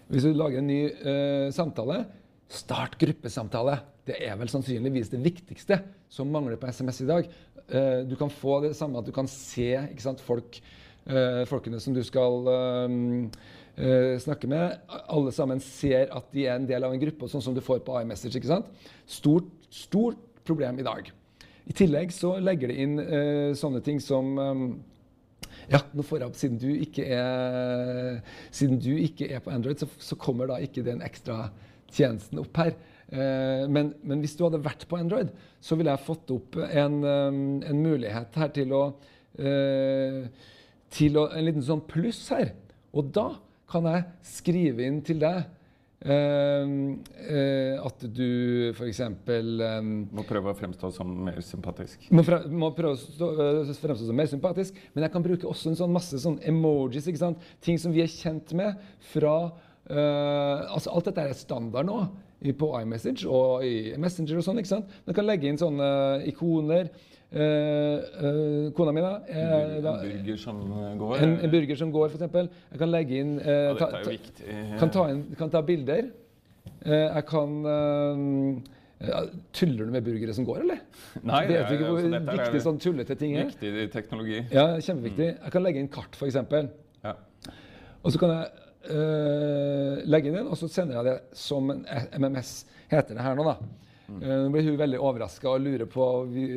Hvis 0.07 0.23
du 0.23 0.31
lager 0.31 0.61
en 0.61 0.69
ny 0.69 0.81
eh, 0.87 1.49
samtale, 1.55 2.05
start 2.47 2.95
gruppesamtale. 2.99 3.75
Det 4.07 4.15
er 4.23 4.37
vel 4.39 4.47
sannsynligvis 4.51 5.11
det 5.11 5.19
viktigste 5.19 5.81
som 6.11 6.29
mangler 6.31 6.59
på 6.59 6.69
SMS 6.71 7.01
i 7.03 7.07
dag. 7.09 7.27
Eh, 7.67 8.05
du 8.07 8.15
kan 8.19 8.31
få 8.31 8.61
det 8.63 8.71
samme 8.77 9.01
at 9.01 9.07
du 9.07 9.11
kan 9.15 9.27
se 9.27 9.73
sant, 9.99 10.23
folk, 10.23 10.61
eh, 11.11 11.43
folkene 11.49 11.81
som 11.83 11.95
du 11.95 11.99
skal 12.07 12.47
eh, 12.53 12.95
eh, 13.75 14.15
snakke 14.23 14.47
med. 14.47 14.79
Alle 15.11 15.35
sammen 15.35 15.59
ser 15.63 16.07
at 16.15 16.31
de 16.31 16.47
er 16.47 16.55
en 16.55 16.69
del 16.69 16.87
av 16.87 16.95
en 16.95 17.03
gruppe, 17.03 17.27
sånn 17.27 17.43
som 17.43 17.57
du 17.57 17.63
får 17.63 17.83
på 17.83 17.99
iMessage. 17.99 18.39
ikke 18.39 18.53
sant? 18.53 18.71
Stort, 19.03 19.51
stort 19.67 20.23
problem 20.47 20.79
i 20.79 20.87
dag. 20.87 21.11
I 21.67 21.75
tillegg 21.75 22.15
så 22.15 22.37
legger 22.39 22.71
det 22.71 22.79
inn 22.79 22.95
eh, 23.03 23.51
sånne 23.59 23.83
ting 23.83 23.99
som 23.99 24.39
ja, 25.71 25.81
nå 25.91 26.03
får 26.05 26.21
jeg 26.21 26.29
opp, 26.29 26.37
siden 26.39 26.59
du 26.61 26.69
ikke 26.71 27.05
er, 27.11 28.19
siden 28.55 28.79
du 28.83 28.93
ikke 28.95 29.27
er 29.27 29.41
på 29.43 29.51
Android, 29.51 29.81
så, 29.81 29.89
så 29.99 30.17
kommer 30.19 30.47
da 30.49 30.61
ikke 30.63 30.85
den 30.85 31.03
ekstra 31.05 31.49
tjenesten 31.91 32.39
opp 32.41 32.59
her. 32.59 32.75
Eh, 33.07 33.63
men, 33.71 33.93
men, 34.03 34.21
hvis 34.23 34.35
du 34.35 34.45
hadde 34.45 34.63
vært 34.63 34.85
på 34.89 34.99
Android, 34.99 35.31
så 35.63 35.77
ville 35.79 35.93
jeg 35.93 36.05
fått 36.05 36.31
opp 36.35 36.57
en, 36.67 37.01
um, 37.03 37.41
en 37.63 37.83
mulighet 37.83 38.39
her 38.39 38.53
til 38.55 38.73
å, 38.75 38.83
eh, 39.39 40.25
til 40.91 41.19
å 41.19 41.27
En 41.31 41.45
liten 41.47 41.63
sånn 41.63 41.83
pluss 41.87 42.25
her. 42.35 42.53
Og 42.95 43.11
da 43.15 43.29
kan 43.71 43.87
jeg 43.87 44.07
skrive 44.23 44.87
inn 44.87 45.01
til 45.03 45.19
deg 45.23 45.45
at 46.05 48.03
du 48.13 48.69
f.eks. 48.69 48.99
Um, 49.01 49.87
må 50.13 50.25
prøve 50.29 50.51
å 50.51 50.57
fremstå 50.57 50.91
som 50.93 51.09
mer 51.25 51.39
sympatisk. 51.41 52.05
Må, 52.13 52.21
fre 52.27 52.43
må 52.53 52.69
prøve 52.77 52.93
å 52.93 52.99
stå, 53.01 53.29
uh, 53.33 53.71
fremstå 53.81 54.05
som 54.05 54.19
mer 54.19 54.29
sympatisk, 54.29 54.77
Men 54.93 55.07
jeg 55.07 55.15
kan 55.15 55.25
bruke 55.25 55.49
også 55.49 55.71
en 55.71 55.79
sånn 55.79 55.95
masse 55.95 56.21
sånn 56.21 56.37
emojis. 56.45 57.09
ikke 57.09 57.23
sant? 57.23 57.49
Ting 57.65 57.81
som 57.81 57.95
vi 57.95 58.03
er 58.05 58.11
kjent 58.13 58.53
med 58.57 58.77
fra 59.13 59.39
altså 59.87 60.91
Alt 60.91 61.05
dette 61.07 61.23
er 61.23 61.37
standard 61.39 61.87
nå 61.87 62.01
på 62.59 62.67
iMessage 62.81 63.23
og 63.23 63.63
i 63.63 63.93
Messenger 63.95 64.41
og 64.41 64.43
sånn. 64.43 64.59
ikke 64.59 64.73
sant? 64.73 64.97
Man 65.07 65.15
kan 65.15 65.25
legge 65.25 65.47
inn 65.47 65.59
sånne 65.59 65.87
ikoner. 66.27 66.91
Uh, 67.27 67.99
uh, 68.23 68.67
kona 68.71 68.93
mi, 68.95 69.01
da, 69.03 69.17
En 69.27 69.81
burger 69.83 70.37
som 70.39 70.61
går? 70.95 71.17
En, 71.19 71.33
en 71.43 71.51
burger 71.51 71.75
som 71.75 71.89
går, 71.91 72.13
f.eks. 72.13 72.53
Jeg 72.71 72.79
kan 72.79 72.87
legge 72.87 73.17
inn 73.19 73.33
uh, 73.41 73.73
ja, 73.75 73.89
jo 73.99 74.13
viktig. 74.13 74.53
Kan 74.79 74.93
ta, 74.95 75.03
inn, 75.11 75.25
kan 75.35 75.51
ta 75.51 75.59
bilder. 75.67 76.07
jeg 76.87 77.23
kan 77.27 77.57
Tuller 79.53 79.85
du 79.85 79.91
med 79.91 80.05
burgere 80.05 80.33
som 80.33 80.45
går, 80.47 80.61
eller? 80.63 80.79
Nei, 81.27 81.41
Vet 81.49 81.67
du 81.67 81.73
ikke 81.75 81.89
hvor 81.89 81.99
altså, 81.99 82.37
viktig 82.39 82.61
sånn 82.63 82.79
tullete 82.81 83.17
ting 83.19 83.35
er? 83.35 83.51
Viktig 83.51 83.89
teknologi. 83.93 84.39
Ja, 84.55 84.69
kjempeviktig. 84.79 85.27
Jeg 85.35 85.53
kan 85.53 85.65
legge 85.65 85.83
inn 85.83 85.91
kart, 85.91 86.15
f.eks. 86.15 86.39
Ja. 87.03 87.13
Og 88.01 88.15
så 88.15 88.23
kan 88.23 88.33
jeg 88.37 90.07
legge 90.07 90.31
inn 90.31 90.39
den, 90.39 90.47
og 90.47 90.55
så 90.57 90.71
sender 90.71 91.01
jeg 91.01 91.09
det 91.11 91.17
som 91.35 91.75
en 91.75 91.83
MMS, 92.15 92.61
heter 92.87 93.19
det 93.19 93.27
her 93.27 93.35
nå. 93.35 93.43
da. 93.51 93.86
Mm. 94.07 94.19
Nå 94.23 94.51
blir 94.53 94.67
hun 94.69 94.79
veldig 94.79 94.99
overraska 95.03 95.49
og 95.51 95.63
lurer 95.65 95.89
på 95.91 96.05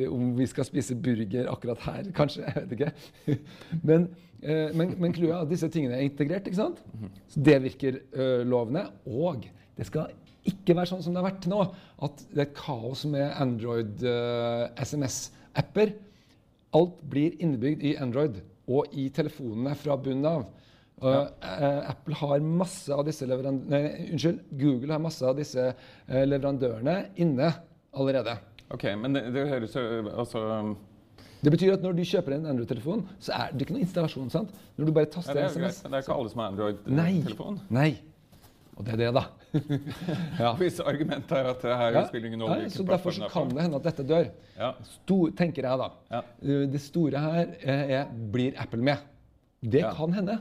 om 0.07 0.29
vi 0.37 0.47
skal 0.47 0.67
spise 0.67 0.95
burger 0.95 1.49
akkurat 1.51 1.81
her. 1.87 2.11
Kanskje. 2.19 2.45
Jeg 2.47 2.63
vet 2.63 2.75
ikke. 2.77 3.39
Men, 3.89 4.07
uh, 4.45 4.69
men, 4.77 4.95
men 5.01 5.13
clouet 5.15 5.35
er 5.35 5.43
at 5.43 5.51
disse 5.51 5.69
tingene 5.71 5.99
er 5.99 6.07
integrert. 6.07 6.47
ikke 6.47 6.61
sant? 6.61 6.79
Mm-hmm. 6.93 7.17
Så 7.33 7.43
Det 7.49 7.57
virker 7.67 7.99
uh, 8.15 8.41
lovende. 8.47 8.85
Og 9.05 9.45
det 9.77 9.89
skal 9.89 10.13
ikke 10.47 10.75
være 10.77 10.89
sånn 10.89 11.03
som 11.05 11.13
det 11.13 11.21
har 11.21 11.27
vært 11.29 11.49
nå, 11.51 11.59
at 12.07 12.23
det 12.31 12.45
er 12.45 12.55
kaos 12.57 13.03
med 13.09 13.27
Android 13.41 14.01
uh, 14.07 14.71
SMS-apper. 14.81 15.93
Alt 16.77 16.97
blir 17.11 17.35
innebygd 17.43 17.83
i 17.85 17.97
Android 18.01 18.39
og 18.71 18.93
i 18.95 19.09
telefonene 19.13 19.75
fra 19.77 19.97
bunnen 19.99 20.27
av. 20.29 20.47
Ja. 21.01 21.23
Uh, 21.41 21.89
Apple 21.89 22.17
har 22.19 22.45
masse 22.45 22.93
av 22.93 23.03
disse 23.07 23.25
nei, 23.25 23.81
unnskyld, 24.11 24.43
Google 24.59 24.93
har 24.93 25.01
masse 25.01 25.25
av 25.25 25.39
disse 25.39 25.71
uh, 25.73 26.23
leverandørene 26.27 26.97
inne 27.23 27.49
allerede. 27.97 28.37
Ok, 28.71 28.85
Men 29.01 29.17
det, 29.17 29.25
det 29.35 29.49
høres 29.49 29.75
jo 29.75 29.83
altså 30.13 30.45
det 31.41 31.49
betyr 31.49 31.71
at 31.73 31.81
når 31.81 31.95
du 31.97 32.03
kjøper 32.05 32.35
en 32.35 32.43
Android-telefon, 32.51 32.99
så 33.17 33.33
er 33.33 33.55
det 33.55 33.65
ikke 33.65 33.73
noe 33.73 33.81
installasjon. 33.81 34.29
sant? 34.29 34.51
Når 34.77 34.85
du 34.87 34.91
bare 34.93 35.09
taster 35.09 35.33
ja, 35.33 35.47
det, 35.47 35.47
er 35.47 35.55
SMS. 35.55 35.79
det 35.87 35.95
er 35.97 36.03
ikke 36.03 36.17
alle 36.19 36.29
som 36.29 36.41
har 36.43 36.51
Android-telefon? 36.51 37.57
Nei. 37.73 37.79
Nei. 37.79 38.11
Og 38.77 38.85
det 38.85 38.93
er 38.93 38.99
det, 39.01 39.09
da. 39.13 39.23
ja. 40.43 40.51
Hvis 40.59 40.79
argumentet 40.85 41.33
er 41.37 41.49
at 41.51 41.65
det 41.65 41.77
her 41.81 41.97
ja. 41.97 42.03
spiller 42.07 42.29
ingen 42.29 42.45
rolle 42.45 42.63
ja, 42.63 42.69
så 42.71 42.85
Derfor 42.87 43.15
så 43.17 43.27
kan 43.29 43.49
det 43.51 43.65
hende 43.65 43.81
at 43.81 43.89
dette 43.89 44.05
dør. 44.07 44.29
Ja. 44.55 44.71
Stor, 44.87 45.33
tenker 45.37 45.67
jeg 45.67 45.81
da. 45.81 45.89
Ja. 46.13 46.21
Eh, 46.41 46.63
det 46.71 46.81
store 46.81 47.21
her 47.25 47.51
er 47.61 48.13
blir 48.33 48.55
Apple 48.61 48.85
med. 48.85 49.03
Det 49.61 49.83
kan 49.97 50.15
hende. 50.17 50.39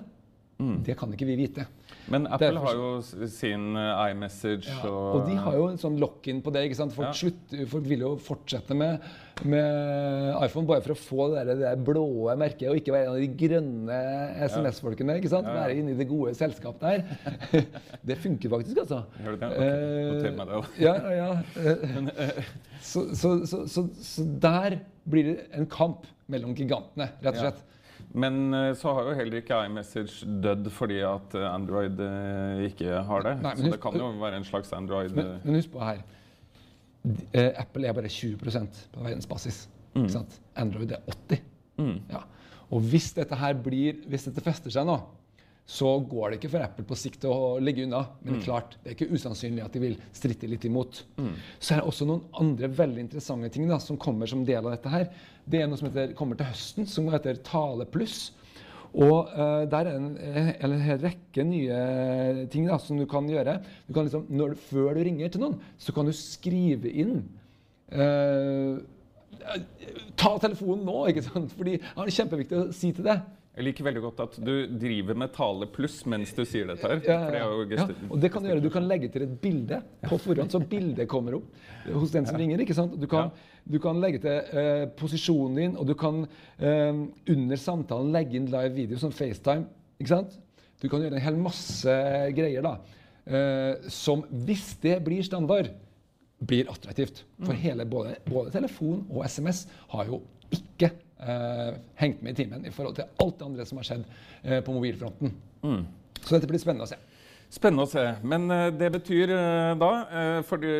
Mm. 0.61 0.81
Det 0.85 0.97
kan 0.99 1.13
ikke 1.15 1.29
vi 1.29 1.39
vite. 1.41 1.65
Men 2.11 2.27
Apple 2.27 2.61
har 2.61 2.77
jo 2.77 2.89
sin 3.31 3.77
uh, 3.79 4.03
iMessage 4.11 4.69
ja, 4.69 4.81
og, 4.89 5.21
og 5.21 5.29
de 5.29 5.37
har 5.39 5.57
jo 5.57 5.67
en 5.71 5.79
sånn 5.81 5.97
lock-in 6.03 6.41
på 6.43 6.53
det. 6.53 6.65
ikke 6.67 6.79
sant? 6.81 6.95
Folk, 6.97 7.13
ja. 7.13 7.17
slutt, 7.17 7.55
folk 7.71 7.87
vil 7.89 8.05
jo 8.05 8.11
fortsette 8.21 8.77
med, 8.77 9.05
med, 9.45 10.35
iPhone 10.43 10.69
bare 10.69 10.83
for 10.85 10.97
å 10.97 10.99
få 10.99 11.29
det 11.31 11.45
der, 11.47 11.53
det 11.53 11.69
der 11.69 11.85
blå 11.87 12.05
merket 12.41 12.69
og 12.73 12.81
ikke 12.81 12.95
være 12.97 13.09
en 13.09 13.15
av 13.15 13.23
de 13.23 13.31
grønne 13.45 14.01
SMS-folkene. 14.49 15.17
ikke 15.23 15.33
sant? 15.33 15.49
Være 15.49 15.79
inne 15.81 15.95
i 15.95 15.99
det 16.01 16.09
gode 16.11 16.35
selskap 16.39 16.83
der. 16.83 17.05
det 18.11 18.19
funker 18.21 18.57
faktisk, 18.57 18.83
altså. 18.85 19.03
Gjør 19.23 19.39
det 19.39 19.43
det? 19.45 19.51
Okay. 19.55 20.11
Noter 20.11 20.39
meg 20.41 20.51
det 20.51 20.61
òg. 20.61 20.71
ja, 20.83 20.97
ja. 21.17 21.31
så, 22.91 23.07
så, 23.17 23.37
så, 23.49 23.87
så 23.97 24.31
der 24.43 24.81
blir 25.11 25.33
det 25.33 25.37
en 25.57 25.69
kamp 25.71 26.09
mellom 26.31 26.55
gigantene, 26.59 27.13
rett 27.23 27.37
og 27.37 27.45
slett. 27.47 27.67
Men 28.13 28.55
eh, 28.55 28.73
så 28.75 28.93
har 28.97 29.07
jo 29.07 29.17
heller 29.19 29.39
ikke 29.41 29.59
iMessage 29.69 30.27
dødd 30.43 30.71
fordi 30.75 30.99
at 31.07 31.37
eh, 31.39 31.47
Android 31.47 32.01
eh, 32.03 32.65
ikke 32.71 33.03
har 33.07 33.27
det. 33.27 33.37
Nei, 33.45 33.55
så 33.59 33.71
det 33.71 33.81
kan 33.83 33.99
jo 33.99 34.09
være 34.19 34.41
en 34.41 34.47
slags 34.49 34.73
Android 34.75 35.15
Men, 35.15 35.37
men 35.45 35.61
husk 35.61 35.71
på 35.75 35.85
her. 35.85 36.03
Apple 37.57 37.87
er 37.89 37.95
bare 37.97 38.11
20% 38.13 38.83
på 38.93 39.05
verdensbasis. 39.07 39.63
Mm. 39.95 40.11
Android 40.61 40.93
er 40.93 41.07
80 41.31 41.41
mm. 41.79 41.97
ja. 42.11 42.25
Og 42.71 42.85
hvis 42.91 43.09
dette 43.17 43.35
her 43.35 43.57
blir, 43.59 44.03
hvis 44.11 44.29
dette 44.29 44.43
fester 44.45 44.75
seg 44.75 44.87
nå, 44.87 44.99
så 45.71 45.91
går 46.03 46.33
det 46.33 46.39
ikke 46.41 46.51
for 46.51 46.65
Apple 46.65 46.85
på 46.89 46.97
sikt 46.99 47.25
å 47.31 47.35
ligge 47.63 47.85
unna. 47.87 48.03
Men 48.25 48.41
mm. 48.41 48.43
klart, 48.43 48.75
det 48.83 48.91
er 48.91 48.97
ikke 48.97 49.15
usannsynlig 49.15 49.63
at 49.63 49.77
de 49.77 49.83
vil 49.85 49.95
stritte 50.17 50.49
litt 50.51 50.67
imot. 50.67 51.05
Mm. 51.21 51.31
Så 51.63 51.77
er 51.77 51.79
det 51.79 51.93
også 51.93 52.09
noen 52.09 52.25
andre 52.43 52.71
veldig 52.75 53.05
interessante 53.05 53.53
ting 53.55 53.71
da, 53.71 53.79
som 53.83 54.01
kommer 54.01 54.31
som 54.31 54.43
del 54.47 54.65
av 54.65 54.75
dette 54.75 54.91
her. 54.91 55.07
Det 55.47 55.63
er 55.63 55.71
noe 55.71 55.79
som 55.79 55.87
heter, 55.87 56.17
kommer 56.19 56.41
til 56.41 56.51
høsten, 56.51 56.91
som 56.91 57.07
heter 57.15 57.39
Tale 57.47 57.87
pluss. 57.87 58.33
Og 58.91 59.31
uh, 59.31 59.63
der 59.71 59.93
er 59.93 59.95
en, 59.95 60.11
en, 60.19 60.53
en, 60.67 60.79
rekke 61.05 61.47
nye 61.47 61.81
ting 62.51 62.67
da, 62.67 62.81
som 62.83 62.99
du 62.99 63.07
kan 63.11 63.31
gjøre. 63.31 63.61
Du 63.87 63.95
kan 63.95 64.11
liksom, 64.11 64.27
når, 64.35 64.59
før 64.73 64.99
du 64.99 65.05
ringer 65.07 65.31
til 65.31 65.45
noen, 65.45 65.61
så 65.79 65.95
kan 65.95 66.11
du 66.11 66.17
skrive 66.17 66.91
inn 66.91 67.21
uh, 67.95 68.81
Ta 70.19 70.35
telefonen 70.43 70.83
nå! 70.85 71.05
ikke 71.13 71.23
sant? 71.25 71.55
Fordi 71.55 71.79
det 71.79 71.95
er 71.95 72.17
kjempeviktig 72.19 72.59
å 72.59 72.73
si 72.75 72.91
til 72.97 73.07
deg. 73.07 73.23
Jeg 73.61 73.67
liker 73.67 73.85
veldig 73.85 74.01
godt 74.01 74.21
at 74.25 74.37
du 74.41 74.53
driver 74.81 75.19
med 75.21 75.33
tale 75.37 75.67
pluss 75.69 75.99
mens 76.09 76.31
du 76.33 76.41
sier 76.49 76.71
dette. 76.71 76.89
her. 76.89 77.03
Ja, 77.05 77.19
ja, 77.29 77.49
ja. 77.77 77.85
og 78.09 78.15
det 78.23 78.31
kan 78.33 78.41
Du 78.41 78.49
gjøre. 78.49 78.63
Du 78.65 78.71
kan 78.73 78.87
legge 78.89 79.11
til 79.13 79.27
et 79.27 79.35
bilde 79.43 79.83
på 80.07 80.17
forhånd, 80.17 80.49
så 80.49 80.63
bildet 80.65 81.09
kommer 81.11 81.37
opp 81.37 81.91
hos 81.93 82.15
den 82.15 82.25
som 82.25 82.39
ringer. 82.41 82.63
ikke 82.65 82.77
sant? 82.79 82.95
Du 82.97 83.05
kan, 83.11 83.29
du 83.69 83.77
kan 83.83 84.01
legge 84.01 84.23
til 84.25 84.57
uh, 84.57 84.87
posisjonen 84.97 85.61
din, 85.61 85.75
og 85.77 85.91
du 85.91 85.93
kan 85.93 86.23
uh, 86.25 87.03
under 87.35 87.61
samtalen 87.61 88.15
legge 88.17 88.41
inn 88.41 88.49
live 88.49 88.73
video, 88.79 89.03
som 89.03 89.13
FaceTime. 89.13 89.69
ikke 90.01 90.15
sant? 90.15 90.41
Du 90.81 90.89
kan 90.89 91.05
gjøre 91.05 91.21
en 91.21 91.27
hel 91.27 91.37
masse 91.37 91.99
greier 92.39 92.65
da, 92.65 92.79
uh, 93.29 93.93
som, 93.93 94.25
hvis 94.49 94.73
det 94.81 94.97
blir 95.05 95.21
standard, 95.27 95.69
blir 96.41 96.73
attraktivt. 96.73 97.27
For 97.45 97.53
mm. 97.53 97.61
hele, 97.61 97.85
både, 97.85 98.17
både 98.25 98.57
telefon 98.57 99.05
og 99.11 99.27
SMS 99.29 99.67
har 99.93 100.09
jo 100.09 100.23
ikke 100.49 100.95
eh, 101.21 101.79
hengt 102.01 102.25
med 102.25 102.35
i 102.35 102.43
timen 102.43 102.67
i 102.67 102.73
forhold 102.75 102.99
til 102.99 103.09
alt 103.23 103.39
det 103.39 103.47
andre 103.47 103.69
som 103.69 103.81
har 103.81 103.89
skjedd 103.89 104.05
eh, 104.43 104.61
på 104.65 104.75
mobilfronten. 104.75 105.33
Mm. 105.63 105.87
Så 106.21 106.35
dette 106.35 106.51
blir 106.51 106.61
spennende 106.63 106.89
å 106.89 106.91
se. 106.91 106.99
Spennende 107.51 107.83
å 107.83 107.91
se. 107.91 108.05
Men 108.23 108.45
uh, 108.47 108.69
det 108.71 108.93
betyr 108.95 109.33
uh, 109.35 109.73
da 109.75 109.89
uh, 110.07 110.37
fordi, 110.47 110.71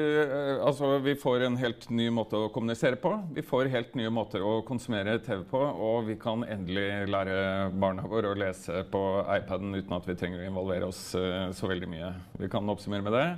altså, 0.63 0.93
Vi 1.03 1.17
får 1.19 1.43
en 1.49 1.57
helt 1.59 1.89
ny 1.91 2.07
måte 2.15 2.39
å 2.39 2.51
kommunisere 2.55 3.01
på. 3.01 3.11
Vi 3.35 3.43
får 3.43 3.73
helt 3.73 3.97
nye 3.99 4.13
måter 4.15 4.45
å 4.47 4.61
konsumere 4.69 5.17
TV 5.25 5.43
på. 5.51 5.59
Og 5.59 6.07
vi 6.07 6.15
kan 6.21 6.47
endelig 6.47 7.11
lære 7.11 7.41
barna 7.75 8.07
våre 8.07 8.31
å 8.31 8.39
lese 8.39 8.85
på 8.93 9.03
iPaden 9.41 9.75
uten 9.81 9.99
at 9.99 10.07
vi 10.07 10.19
trenger 10.21 10.45
å 10.45 10.51
involvere 10.53 10.93
oss 10.93 11.09
så 11.11 11.73
veldig 11.75 11.91
mye. 11.91 12.15
Vi 12.39 12.53
kan 12.53 12.71
oppsummere 12.71 13.09
med 13.09 13.19
det. 13.19 13.29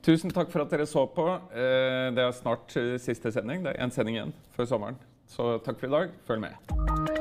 Tusen 0.00 0.32
takk 0.32 0.48
for 0.48 0.64
at 0.64 0.70
dere 0.72 0.86
så 0.88 1.04
på. 1.12 1.26
Eh, 1.52 2.08
det 2.16 2.24
er 2.24 2.32
snart 2.32 2.72
eh, 2.80 2.94
siste 3.02 3.32
sending. 3.34 3.64
Det 3.64 3.74
er 3.74 3.84
én 3.84 3.92
sending 3.92 4.16
igjen 4.16 4.36
før 4.56 4.68
sommeren. 4.70 5.00
Så 5.30 5.58
takk 5.64 5.78
for 5.78 5.86
i 5.86 5.90
dag. 5.94 6.14
Følg 6.26 6.40
med. 6.48 7.19